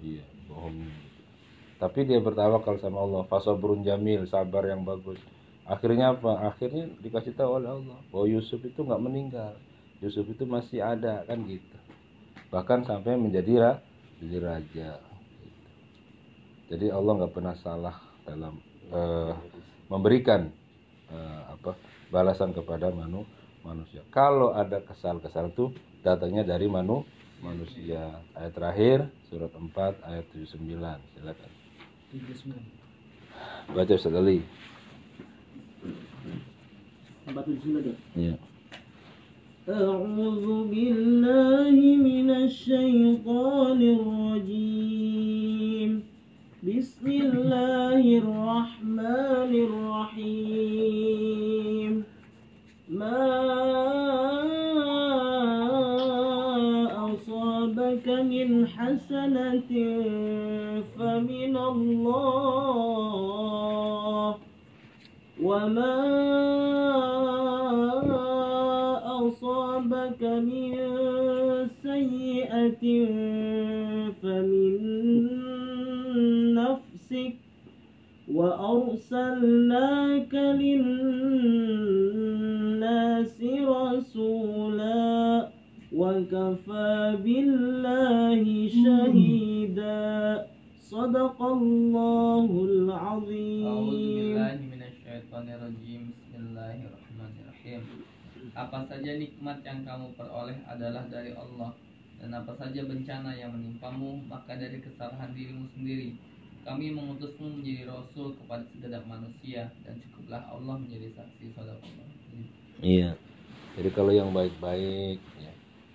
Iya 0.00 0.24
bohongin. 0.50 0.92
Tapi 1.80 2.04
dia 2.04 2.20
bertawakal 2.20 2.76
sama 2.82 3.00
Allah. 3.00 3.22
Fasabrun 3.24 3.80
jamil 3.80 4.28
sabar 4.28 4.68
yang 4.68 4.84
bagus. 4.84 5.16
Akhirnya 5.64 6.12
apa? 6.12 6.52
Akhirnya 6.52 6.90
dikasih 7.00 7.32
tahu 7.32 7.62
oleh 7.62 7.70
Allah 7.72 7.98
bahwa 8.12 8.26
Yusuf 8.28 8.60
itu 8.60 8.84
nggak 8.84 9.00
meninggal 9.00 9.56
Yusuf 10.00 10.24
itu 10.32 10.48
masih 10.48 10.80
ada 10.80 11.24
kan 11.28 11.44
gitu. 11.44 11.76
Bahkan 12.48 12.88
sampai 12.88 13.20
menjadi 13.20 13.78
jadi 14.20 14.36
raja. 14.40 14.90
Jadi 16.72 16.86
Allah 16.88 17.12
nggak 17.20 17.34
pernah 17.34 17.54
salah 17.60 17.96
dalam 18.24 18.56
uh, 18.92 19.34
memberikan 19.92 20.48
uh, 21.12 21.56
apa 21.56 21.76
balasan 22.08 22.56
kepada 22.56 22.88
manu, 22.90 23.28
manusia. 23.60 24.00
Kalau 24.08 24.56
ada 24.56 24.80
kesal-kesal 24.82 25.52
itu 25.52 25.74
datangnya 26.00 26.46
dari 26.46 26.64
manu, 26.70 27.04
manusia. 27.44 28.24
Ayat 28.32 28.52
terakhir 28.56 28.98
surat 29.28 29.52
4 29.52 30.00
ayat 30.04 30.24
79 30.32 30.80
silakan. 31.16 31.50
baca 33.70 33.92
Ustaz 33.94 34.14
Ali. 34.14 34.42
479 37.30 38.18
Iya. 38.18 38.34
أعوذ 39.70 40.66
بالله 40.70 41.76
من 42.10 42.30
الشيطان 42.30 43.80
الرجيم. 43.98 45.90
بسم 46.66 47.06
الله 47.06 48.02
الرحمن 48.22 49.52
الرحيم. 50.18 51.12
ما 52.90 53.22
أصابك 57.06 58.06
من 58.08 58.66
حسنة 58.66 59.70
فمن 60.98 61.56
الله 61.56 62.90
وما 65.42 66.59
سيئة 72.10 72.82
فمن 74.18 74.82
نفسك 76.58 77.38
وأرسلناك 78.34 80.34
للناس 80.34 80.98
رسولا 83.78 85.06
وكفى 85.94 86.94
بالله 87.24 88.42
شهيدا. 88.82 90.10
صدق 90.90 91.38
الله 91.38 92.48
العظيم. 92.70 93.70
أعوذ 93.70 94.02
بالله 94.18 94.58
من 94.66 94.82
الشيطان 94.90 95.46
الرجيم. 95.46 96.02
بسم 96.10 96.34
الله 96.42 96.76
الرحمن 96.90 97.32
الرحيم. 97.38 97.82
Apa 98.50 98.82
saja 98.82 99.14
nikmat 99.14 99.62
yang 99.62 99.86
kamu 99.86 100.10
peroleh 100.18 100.58
adalah 100.66 101.06
dari 101.06 101.30
Allah. 101.38 101.70
Dan 102.20 102.36
apa 102.36 102.52
saja 102.60 102.84
bencana 102.84 103.32
yang 103.32 103.56
menimpamu 103.56 104.20
Maka 104.28 104.54
dari 104.60 104.78
kesalahan 104.84 105.32
dirimu 105.32 105.66
sendiri 105.72 106.14
Kami 106.68 106.92
mengutusmu 106.92 107.60
menjadi 107.60 107.88
Rasul 107.88 108.36
kepada 108.36 108.68
segenap 108.76 109.08
manusia 109.08 109.72
Dan 109.82 109.96
cukuplah 110.04 110.44
Allah 110.52 110.76
menjadi 110.76 111.08
saksi 111.16 111.56
Sadaqallah 111.56 112.10
Iya. 112.80 113.16
Jadi 113.76 113.88
kalau 113.92 114.12
yang 114.12 114.32
baik-baik 114.32 115.20
ya, 115.20 115.52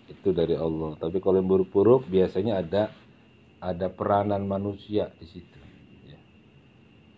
itu 0.10 0.30
dari 0.32 0.54
Allah. 0.54 0.96
Tapi 1.02 1.18
kalau 1.18 1.42
yang 1.42 1.50
buruk-buruk 1.50 2.08
biasanya 2.08 2.62
ada 2.62 2.94
ada 3.60 3.90
peranan 3.90 4.46
manusia 4.46 5.10
di 5.18 5.26
situ. 5.26 5.60
Ya. 6.06 6.18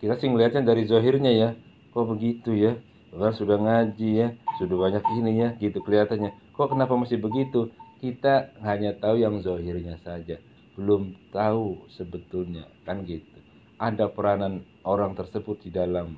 Kita 0.00 0.16
sih 0.16 0.28
ngelihatnya 0.32 0.64
dari 0.64 0.88
zohirnya 0.88 1.32
ya. 1.32 1.48
Kok 1.92 2.16
begitu 2.16 2.56
ya? 2.56 2.80
Orang 3.08 3.32
sudah 3.32 3.56
ngaji 3.56 4.10
ya, 4.20 4.28
sudah 4.60 4.76
banyak 4.76 5.04
ini 5.16 5.32
ya, 5.40 5.48
gitu 5.56 5.80
kelihatannya. 5.80 6.36
Kok 6.52 6.76
kenapa 6.76 6.92
masih 6.92 7.16
begitu? 7.16 7.72
Kita 7.98 8.54
hanya 8.62 8.94
tahu 8.94 9.18
yang 9.18 9.42
zohirnya 9.42 9.98
saja, 10.06 10.38
belum 10.78 11.18
tahu 11.34 11.90
sebetulnya. 11.90 12.70
Kan 12.86 13.02
gitu. 13.02 13.38
Ada 13.78 14.10
peranan 14.10 14.62
orang 14.86 15.18
tersebut 15.18 15.58
di 15.66 15.70
dalam. 15.74 16.14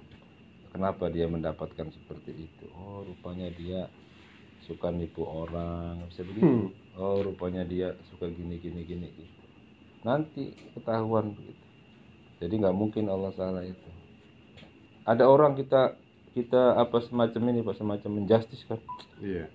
Kenapa 0.70 1.10
dia 1.10 1.26
mendapatkan 1.26 1.90
seperti 1.90 2.46
itu? 2.46 2.64
Oh 2.76 3.02
rupanya 3.02 3.50
dia 3.50 3.90
suka 4.68 4.92
nipu 4.94 5.26
orang. 5.26 6.04
Bisa 6.08 6.22
begitu? 6.22 6.70
Oh 6.94 7.24
rupanya 7.24 7.66
dia 7.66 7.96
suka 8.12 8.30
gini 8.30 8.60
gini 8.62 8.86
gini 8.86 9.08
gitu. 9.10 9.44
Nanti 10.06 10.54
ketahuan 10.76 11.34
begitu. 11.34 11.64
Jadi 12.40 12.54
nggak 12.60 12.76
mungkin 12.76 13.10
Allah 13.12 13.34
salah 13.36 13.64
itu. 13.66 13.90
Ada 15.04 15.26
orang 15.26 15.58
kita 15.58 15.98
kita 16.32 16.78
apa 16.78 17.02
semacam 17.02 17.42
ini 17.50 17.60
pak 17.66 17.76
semacam 17.76 18.10
menjustis 18.22 18.62
kan? 18.70 18.78
Iya. 19.18 19.50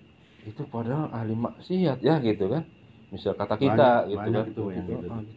Itu 0.46 0.62
padahal 0.70 1.10
ahli 1.10 1.34
maksiat 1.34 1.98
ya 2.00 2.22
gitu 2.22 2.46
kan. 2.46 2.62
Misal 3.10 3.34
kata 3.34 3.58
kita 3.58 4.06
Banyak- 4.06 4.06
gitu 4.10 4.18
banyak 4.22 4.44
kan. 4.46 4.50
itu 4.54 4.62
yang 4.70 4.86
gitu. 4.86 4.92
ah, 5.10 5.20
gitu. 5.22 5.34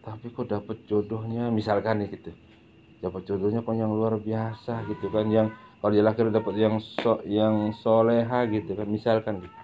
tapi 0.00 0.26
kok 0.32 0.46
dapat 0.48 0.76
jodohnya 0.88 1.44
misalkan 1.48 2.04
nih 2.04 2.08
gitu. 2.12 2.30
Dapat 3.00 3.22
jodohnya 3.24 3.60
kok 3.64 3.76
yang 3.76 3.92
luar 3.92 4.20
biasa 4.20 4.84
gitu 4.92 5.08
kan. 5.08 5.26
Yang 5.32 5.56
kalau 5.80 5.92
dia 5.96 6.04
laki 6.04 6.20
dapat 6.28 6.54
yang 6.60 6.76
so, 6.80 7.24
yang 7.24 7.72
soleha 7.80 8.44
gitu 8.48 8.76
kan. 8.76 8.86
Misalkan 8.88 9.40
gitu. 9.40 9.56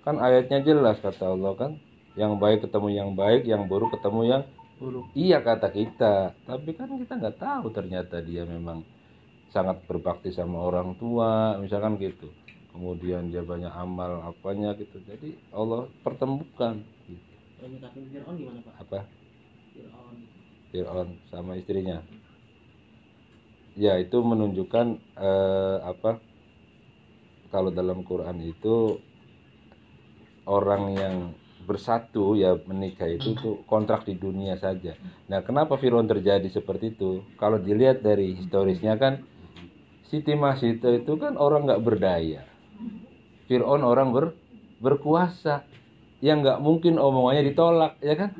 kan 0.00 0.16
ayatnya 0.22 0.62
jelas 0.62 1.02
kata 1.02 1.34
Allah 1.34 1.52
kan. 1.58 1.72
Yang 2.14 2.32
baik 2.38 2.58
ketemu 2.66 2.88
yang 2.94 3.10
baik 3.14 3.42
yang 3.46 3.66
buruk 3.66 3.94
ketemu 3.94 4.20
yang 4.26 4.42
buruk. 4.78 5.06
Iya 5.14 5.42
kata 5.42 5.70
kita. 5.70 6.34
Tapi 6.46 6.70
kan 6.78 6.90
kita 6.94 7.14
nggak 7.18 7.38
tahu 7.38 7.66
ternyata 7.74 8.22
dia 8.22 8.42
memang 8.46 8.82
sangat 9.50 9.82
berbakti 9.86 10.30
sama 10.30 10.62
orang 10.62 10.94
tua 10.94 11.58
misalkan 11.58 11.98
gitu 11.98 12.30
kemudian 12.70 13.28
dia 13.34 13.42
banyak 13.42 13.70
amal 13.74 14.22
apanya 14.24 14.74
gitu 14.78 15.02
jadi 15.02 15.34
Allah 15.50 15.90
pertemukan 16.06 16.78
gitu. 17.06 17.34
Kalau 17.58 17.68
nyekapin 17.68 18.04
Fir'aun 18.08 18.34
gimana 18.38 18.60
Pak? 18.62 18.72
apa 18.78 19.00
Fir'aun 19.74 20.16
Fir'aun 20.70 21.08
sama 21.28 21.58
istrinya 21.58 21.98
ya 23.74 23.98
itu 23.98 24.18
menunjukkan 24.22 24.86
eh, 25.18 25.78
apa 25.82 26.22
kalau 27.50 27.74
dalam 27.74 28.06
Quran 28.06 28.38
itu 28.46 29.02
orang 30.46 30.82
yang 30.94 31.14
bersatu 31.60 32.34
ya 32.34 32.56
menikah 32.66 33.06
itu 33.06 33.36
tuh 33.36 33.62
kontrak 33.68 34.02
di 34.08 34.16
dunia 34.16 34.56
saja. 34.56 34.96
Nah, 35.30 35.44
kenapa 35.44 35.76
Fir'aun 35.78 36.08
terjadi 36.08 36.46
seperti 36.50 36.96
itu? 36.96 37.22
Kalau 37.38 37.60
dilihat 37.60 38.02
dari 38.02 38.34
historisnya 38.34 38.96
kan 38.96 39.22
Siti 40.10 40.34
Masito 40.34 40.90
itu 40.90 41.14
kan 41.20 41.38
orang 41.38 41.70
nggak 41.70 41.84
berdaya. 41.86 42.49
Fir'aun 43.50 43.82
orang 43.82 44.14
ber, 44.14 44.30
berkuasa 44.78 45.66
yang 46.22 46.46
nggak 46.46 46.62
mungkin 46.62 47.02
omongannya 47.02 47.50
ditolak, 47.50 47.98
ya 47.98 48.14
kan? 48.14 48.30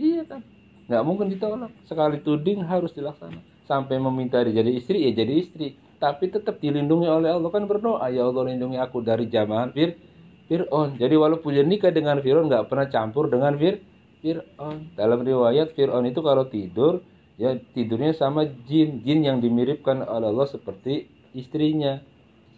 Iya 0.00 0.24
kan? 0.24 0.40
Nggak 0.88 1.02
mungkin 1.04 1.26
ditolak. 1.28 1.68
Sekali 1.84 2.24
tuding 2.24 2.64
harus 2.64 2.96
dilaksanakan. 2.96 3.44
Sampai 3.68 4.00
meminta 4.00 4.40
dia 4.40 4.64
jadi 4.64 4.72
istri, 4.72 5.04
ya 5.04 5.12
jadi 5.12 5.36
istri. 5.36 5.76
Tapi 6.00 6.32
tetap 6.32 6.64
dilindungi 6.64 7.04
oleh 7.04 7.28
Allah 7.28 7.52
kan 7.52 7.68
berdoa, 7.68 8.08
ya 8.08 8.24
Allah 8.24 8.48
lindungi 8.48 8.80
aku 8.80 9.04
dari 9.04 9.28
jamahan 9.28 9.76
Fir 9.76 10.00
Fir'aun. 10.48 10.96
Jadi 10.96 11.12
walaupun 11.12 11.52
dia 11.52 11.66
nikah 11.66 11.92
dengan 11.92 12.16
Fir'aun 12.24 12.48
nggak 12.48 12.72
pernah 12.72 12.88
campur 12.88 13.28
dengan 13.28 13.52
Fir 13.60 13.84
Fir'aun. 14.24 14.96
Dalam 14.96 15.20
riwayat 15.20 15.76
Fir'aun 15.76 16.08
itu 16.08 16.24
kalau 16.24 16.48
tidur 16.48 17.04
ya 17.36 17.52
tidurnya 17.76 18.16
sama 18.16 18.48
jin, 18.64 19.04
jin 19.04 19.20
yang 19.22 19.44
dimiripkan 19.44 20.00
oleh 20.02 20.32
Allah 20.32 20.48
seperti 20.48 21.06
istrinya 21.36 22.00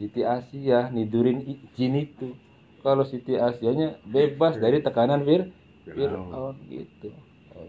Siti 0.01 0.25
Asia 0.25 0.89
nidurin 0.89 1.45
jin 1.77 1.93
itu. 1.93 2.33
Kalau 2.81 3.05
Siti 3.05 3.37
Asianya 3.37 4.01
bebas 4.09 4.57
dari 4.57 4.81
tekanan 4.81 5.29
Fir 5.29 5.53
Fir'aun 5.85 6.57
gitu. 6.73 7.13
Oh, 7.53 7.69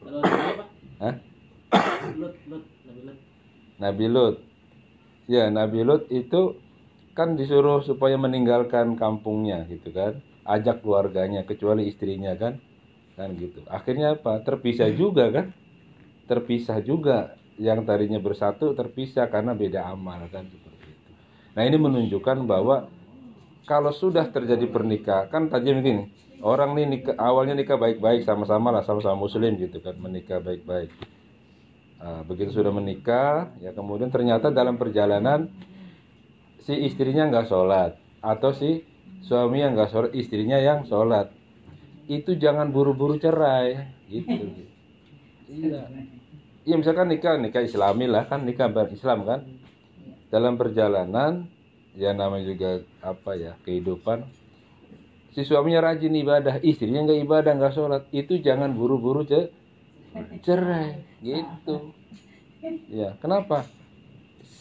Kalau? 0.00 0.20
Hah? 1.04 1.14
Lut, 2.16 2.34
Lut, 2.48 2.64
Nabi 2.88 3.00
Lut 3.04 3.18
Nabi 3.76 4.06
Lut. 4.08 4.36
Ya, 5.28 5.52
Nabi 5.52 5.84
Lut 5.84 6.08
itu 6.08 6.56
kan 7.12 7.36
disuruh 7.36 7.84
supaya 7.84 8.16
meninggalkan 8.16 8.96
kampungnya 8.96 9.68
gitu 9.68 9.92
kan. 9.92 10.24
Ajak 10.48 10.80
keluarganya 10.80 11.44
kecuali 11.44 11.84
istrinya 11.84 12.32
kan. 12.32 12.56
Kan 13.20 13.36
gitu. 13.36 13.60
Akhirnya 13.68 14.16
apa? 14.16 14.40
Terpisah 14.40 14.88
juga 14.96 15.28
kan? 15.28 15.52
Terpisah 16.24 16.80
juga. 16.80 17.36
Yang 17.56 17.88
tadinya 17.88 18.20
bersatu 18.20 18.76
terpisah 18.76 19.32
karena 19.32 19.56
beda 19.56 19.88
amal 19.88 20.28
kan 20.28 20.44
seperti 20.44 20.92
itu. 20.92 21.12
Nah, 21.56 21.62
ini 21.64 21.76
menunjukkan 21.80 22.44
bahwa 22.44 22.92
kalau 23.64 23.90
sudah 23.90 24.28
terjadi 24.28 24.68
pernikahan 24.68 25.26
kan 25.32 25.42
tadi 25.48 25.72
begini 25.72 26.04
orang 26.44 26.76
nih 26.76 26.86
nikah, 26.86 27.16
awalnya 27.16 27.56
nikah 27.56 27.80
baik-baik 27.80 28.22
sama-sama 28.28 28.68
lah 28.70 28.84
sama-sama 28.84 29.24
muslim 29.24 29.56
gitu 29.56 29.80
kan 29.80 29.96
menikah 29.96 30.38
baik-baik 30.38 30.92
Nah, 31.96 32.20
begitu 32.28 32.52
sudah 32.52 32.68
menikah, 32.70 33.56
ya 33.56 33.72
kemudian 33.72 34.12
ternyata 34.12 34.52
dalam 34.52 34.76
perjalanan 34.76 35.48
si 36.60 36.76
istrinya 36.84 37.24
nggak 37.32 37.48
sholat 37.48 37.96
atau 38.20 38.52
si 38.52 38.84
suami 39.24 39.64
yang 39.64 39.72
nggak 39.72 39.90
sholat, 39.90 40.10
istrinya 40.12 40.60
yang 40.60 40.84
sholat, 40.84 41.32
itu 42.06 42.36
jangan 42.36 42.68
buru-buru 42.68 43.16
cerai, 43.16 43.96
gitu. 44.12 44.44
Iya. 45.46 45.86
Iya 46.66 46.74
misalkan 46.82 47.06
nikah 47.08 47.38
nikah 47.38 47.62
Islami 47.62 48.10
lah 48.10 48.26
kan 48.26 48.42
nikah 48.42 48.66
berislam 48.66 49.22
kan. 49.22 49.40
Dalam 50.28 50.58
perjalanan 50.58 51.46
ya 51.94 52.10
namanya 52.10 52.50
juga 52.50 52.82
apa 53.00 53.38
ya 53.38 53.54
kehidupan. 53.62 54.26
Si 55.32 55.44
suaminya 55.46 55.84
rajin 55.92 56.16
ibadah, 56.16 56.58
istrinya 56.64 57.06
nggak 57.06 57.20
ibadah 57.28 57.52
nggak 57.54 57.74
sholat, 57.76 58.02
itu 58.10 58.40
jangan 58.40 58.72
buru-buru 58.72 59.22
ce- 59.28 59.52
cerai 60.42 60.96
gitu 61.20 61.92
ya 62.88 63.12
kenapa 63.20 63.68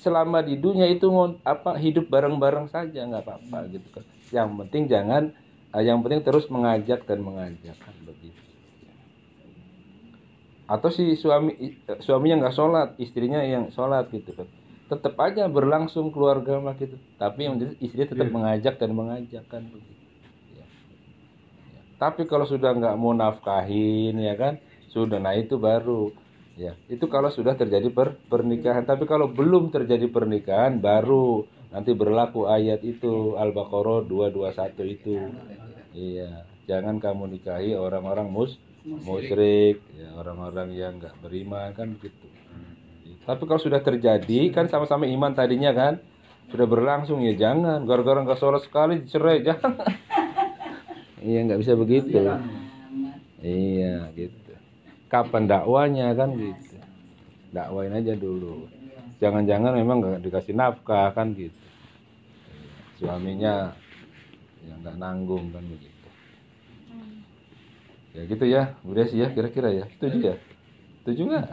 selama 0.03 0.43
di 0.43 0.59
dunia 0.59 0.85
itu 0.91 1.07
apa 1.41 1.79
hidup 1.79 2.11
bareng-bareng 2.11 2.67
saja 2.69 3.07
nggak 3.07 3.23
apa-apa 3.23 3.59
gitu 3.71 3.87
kan 3.89 4.05
yang 4.29 4.49
penting 4.59 4.83
jangan 4.91 5.23
eh, 5.73 5.83
yang 5.85 6.03
penting 6.03 6.21
terus 6.21 6.45
mengajak 6.51 7.07
dan 7.07 7.19
mengajak 7.23 7.77
kan 7.79 7.95
begitu 8.03 8.54
atau 10.65 10.89
si 10.89 11.13
suami 11.13 11.53
eh, 11.61 11.99
suaminya 12.01 12.45
nggak 12.45 12.55
sholat 12.57 12.89
istrinya 12.97 13.41
yang 13.45 13.69
sholat 13.69 14.09
gitu 14.09 14.33
kan. 14.33 14.49
Tetap 14.85 15.17
aja 15.17 15.49
berlangsung 15.49 16.09
keluarga 16.13 16.57
mah 16.61 16.77
gitu. 16.77 16.97
Tapi 17.17 17.39
yang 17.45 17.57
istri 17.81 18.05
tetap 18.05 18.29
mengajak 18.29 18.77
dan 18.77 18.93
mengajak 18.93 19.45
kan 19.49 19.65
begitu. 19.65 19.93
Ya. 20.53 20.65
Ya. 21.73 21.81
tapi 22.01 22.25
kalau 22.29 22.45
sudah 22.45 22.73
nggak 22.73 22.97
mau 22.97 23.13
nafkahin 23.13 24.17
ya 24.17 24.33
kan 24.37 24.57
sudah 24.89 25.21
nah 25.21 25.37
itu 25.37 25.57
baru. 25.61 26.09
Ya. 26.57 26.73
Itu 26.89 27.11
kalau 27.11 27.29
sudah 27.29 27.53
terjadi 27.53 27.91
per- 27.93 28.17
pernikahan. 28.25 28.85
Tapi 28.89 29.05
kalau 29.05 29.29
belum 29.29 29.69
terjadi 29.69 30.09
pernikahan 30.09 30.81
baru 30.81 31.45
nanti 31.69 31.91
berlaku 31.91 32.47
ayat 32.47 32.81
itu 32.81 33.37
Al-Baqarah 33.37 34.07
221 34.07 34.95
itu. 34.95 35.13
Iya. 35.93 36.47
Jangan 36.65 36.97
kamu 36.97 37.37
nikahi 37.37 37.77
orang-orang 37.77 38.33
mus 38.33 38.57
musyrik. 38.85 39.81
ya 39.97 40.13
orang-orang 40.13 40.69
yang 40.77 41.01
nggak 41.01 41.17
beriman 41.19 41.73
kan 41.73 41.97
begitu. 41.97 42.29
Tapi 43.25 43.41
kalau 43.49 43.57
sudah 43.57 43.81
terjadi 43.81 44.53
kan 44.53 44.69
sama-sama 44.69 45.09
iman 45.09 45.33
tadinya 45.33 45.73
kan? 45.73 45.97
Sudah 46.53 46.69
berlangsung 46.69 47.25
ya 47.25 47.33
jangan. 47.33 47.81
Gara-gara 47.89 48.21
nggak 48.21 48.37
sholat 48.37 48.61
sekali 48.61 49.01
cerai 49.09 49.41
jangan. 49.41 49.73
Iya 51.25 51.41
nggak 51.41 51.57
bisa 51.65 51.73
begitu. 51.73 52.21
Iya 53.41 54.13
gitu. 54.13 54.53
Kapan 55.09 55.49
dakwanya 55.49 56.13
kan 56.13 56.37
gitu. 56.37 56.77
Dakwain 57.49 57.97
aja 57.97 58.13
dulu. 58.13 58.69
Jangan-jangan 59.17 59.73
memang 59.73 60.05
nggak 60.05 60.21
dikasih 60.21 60.53
nafkah 60.53 61.09
kan 61.17 61.33
gitu. 61.33 61.65
Suaminya 63.01 63.73
yang 64.69 64.85
nggak 64.85 65.01
nanggung 65.01 65.49
kan 65.49 65.65
begitu 65.65 65.94
ya 68.15 68.21
gitu 68.25 68.45
ya 68.47 68.61
Bu 68.79 68.95
Desi 68.95 69.19
ya 69.19 69.27
kira-kira 69.29 69.69
ya. 69.69 69.85
Setuju 69.91 70.17
ya? 70.23 70.35
Setuju 71.03 71.21
nggak? 71.27 71.45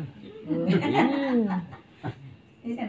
Iya. 2.63 2.83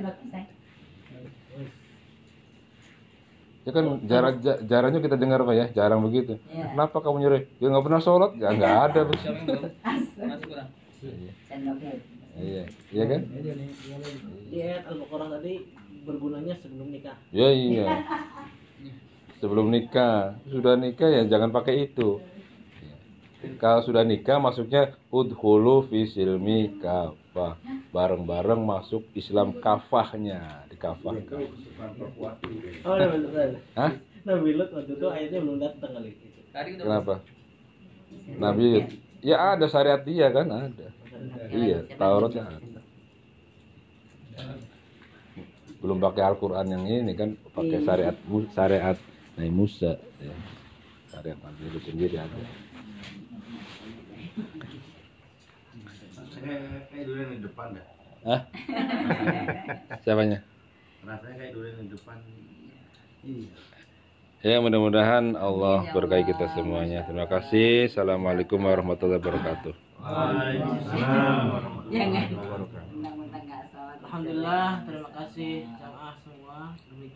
Ya 3.63 3.71
kan 3.71 3.85
jarang 4.03 4.35
ja- 4.43 4.59
jarangnya 4.61 4.99
kita 4.99 5.15
dengar 5.15 5.39
pak 5.41 5.55
ya. 5.55 5.65
Jarang 5.71 6.03
begitu. 6.03 6.35
Iya. 6.51 6.75
kenapa 6.75 6.99
kamu 6.99 7.17
nyuruh? 7.23 7.41
Ya 7.57 7.67
nggak 7.71 7.85
pernah 7.87 8.01
sholat? 8.03 8.31
Ya 8.35 8.49
nggak 8.51 8.75
ada. 8.91 9.01
Sendoknya. 11.47 11.91
iya. 12.35 12.63
Iya. 12.91 13.03
Kan? 13.07 13.21
Di 14.51 14.57
ayat 14.59 14.83
Al-Baqarah 14.85 15.27
tadi 15.39 15.53
bergunanya 16.03 16.53
sebelum 16.59 16.91
nikah. 16.91 17.15
ya 17.31 17.49
iya. 17.49 17.87
Sebelum 19.39 19.71
nikah. 19.71 20.35
Sudah 20.45 20.75
nikah 20.75 21.07
ya 21.09 21.21
jangan 21.25 21.51
pakai 21.51 21.87
itu 21.87 22.19
kalau 23.59 23.83
sudah 23.83 24.03
nikah 24.03 24.39
masuknya 24.39 24.95
udhulu 25.11 25.87
fi 25.87 26.07
silmi 26.07 26.79
kafah. 26.79 27.59
Bareng-bareng 27.93 28.57
masuk 28.57 29.05
Islam 29.13 29.53
kafahnya 29.59 30.65
di 30.65 30.75
kafah 30.75 31.13
Oh, 32.83 32.95
Nabi 32.95 33.17
Lut. 33.21 33.31
Hah? 33.77 33.91
Nabi 34.23 34.49
Lut 34.55 34.69
waktu 34.71 34.91
itu 34.95 35.07
ayatnya 35.07 35.39
belum 35.43 35.57
datang 35.59 35.91
kali. 35.93 36.09
Tadi 36.49 36.69
udah 36.77 36.85
kenapa? 36.85 37.15
Nabi 38.37 38.67
ya 39.19 39.53
ada 39.53 39.65
syariat 39.67 40.01
dia 40.01 40.31
kan 40.31 40.47
ada. 40.49 40.87
Iya 41.51 41.85
Tauratnya 41.95 42.43
ada. 42.47 42.81
Belum 45.83 45.99
pakai 45.99 46.23
Al-Quran 46.23 46.67
yang 46.71 46.83
ini 46.87 47.11
kan 47.13 47.35
pakai 47.51 47.83
syariat 47.83 48.15
Mu- 48.25 48.47
syariat 48.55 48.97
Nabi 49.35 49.51
Musa 49.51 49.99
ya. 50.17 50.33
syariat 51.11 51.37
Nabi 51.43 51.61
itu 51.67 51.79
sendiri 51.83 52.15
ada 52.17 52.37
Kayak 56.43 57.05
durian 57.07 57.29
di 57.31 57.39
depan 57.39 57.67
dah. 57.71 57.85
Hah? 58.27 58.41
Siapanya? 60.03 60.43
Rasanya 61.07 61.35
kayak 61.39 61.51
durian 61.55 61.75
di 61.79 61.87
depan. 61.95 62.17
Ya 64.43 64.59
mudah-mudahan 64.59 65.39
Allah 65.39 65.87
berkahi 65.95 66.27
kita 66.27 66.51
semuanya. 66.51 67.07
Terima 67.07 67.31
kasih. 67.31 67.87
Assalamualaikum 67.87 68.59
warahmatullahi 68.59 69.23
wabarakatuh. 69.23 69.71
Waalaikumsalam. 70.03 71.47
Mentang-mentang 71.87 73.43
nggak 73.47 73.63
sholat. 73.71 73.97
Alhamdulillah, 74.03 74.83
terima 74.83 75.09
kasih 75.15 75.63
jamaah 75.79 76.15
semua. 76.27 76.75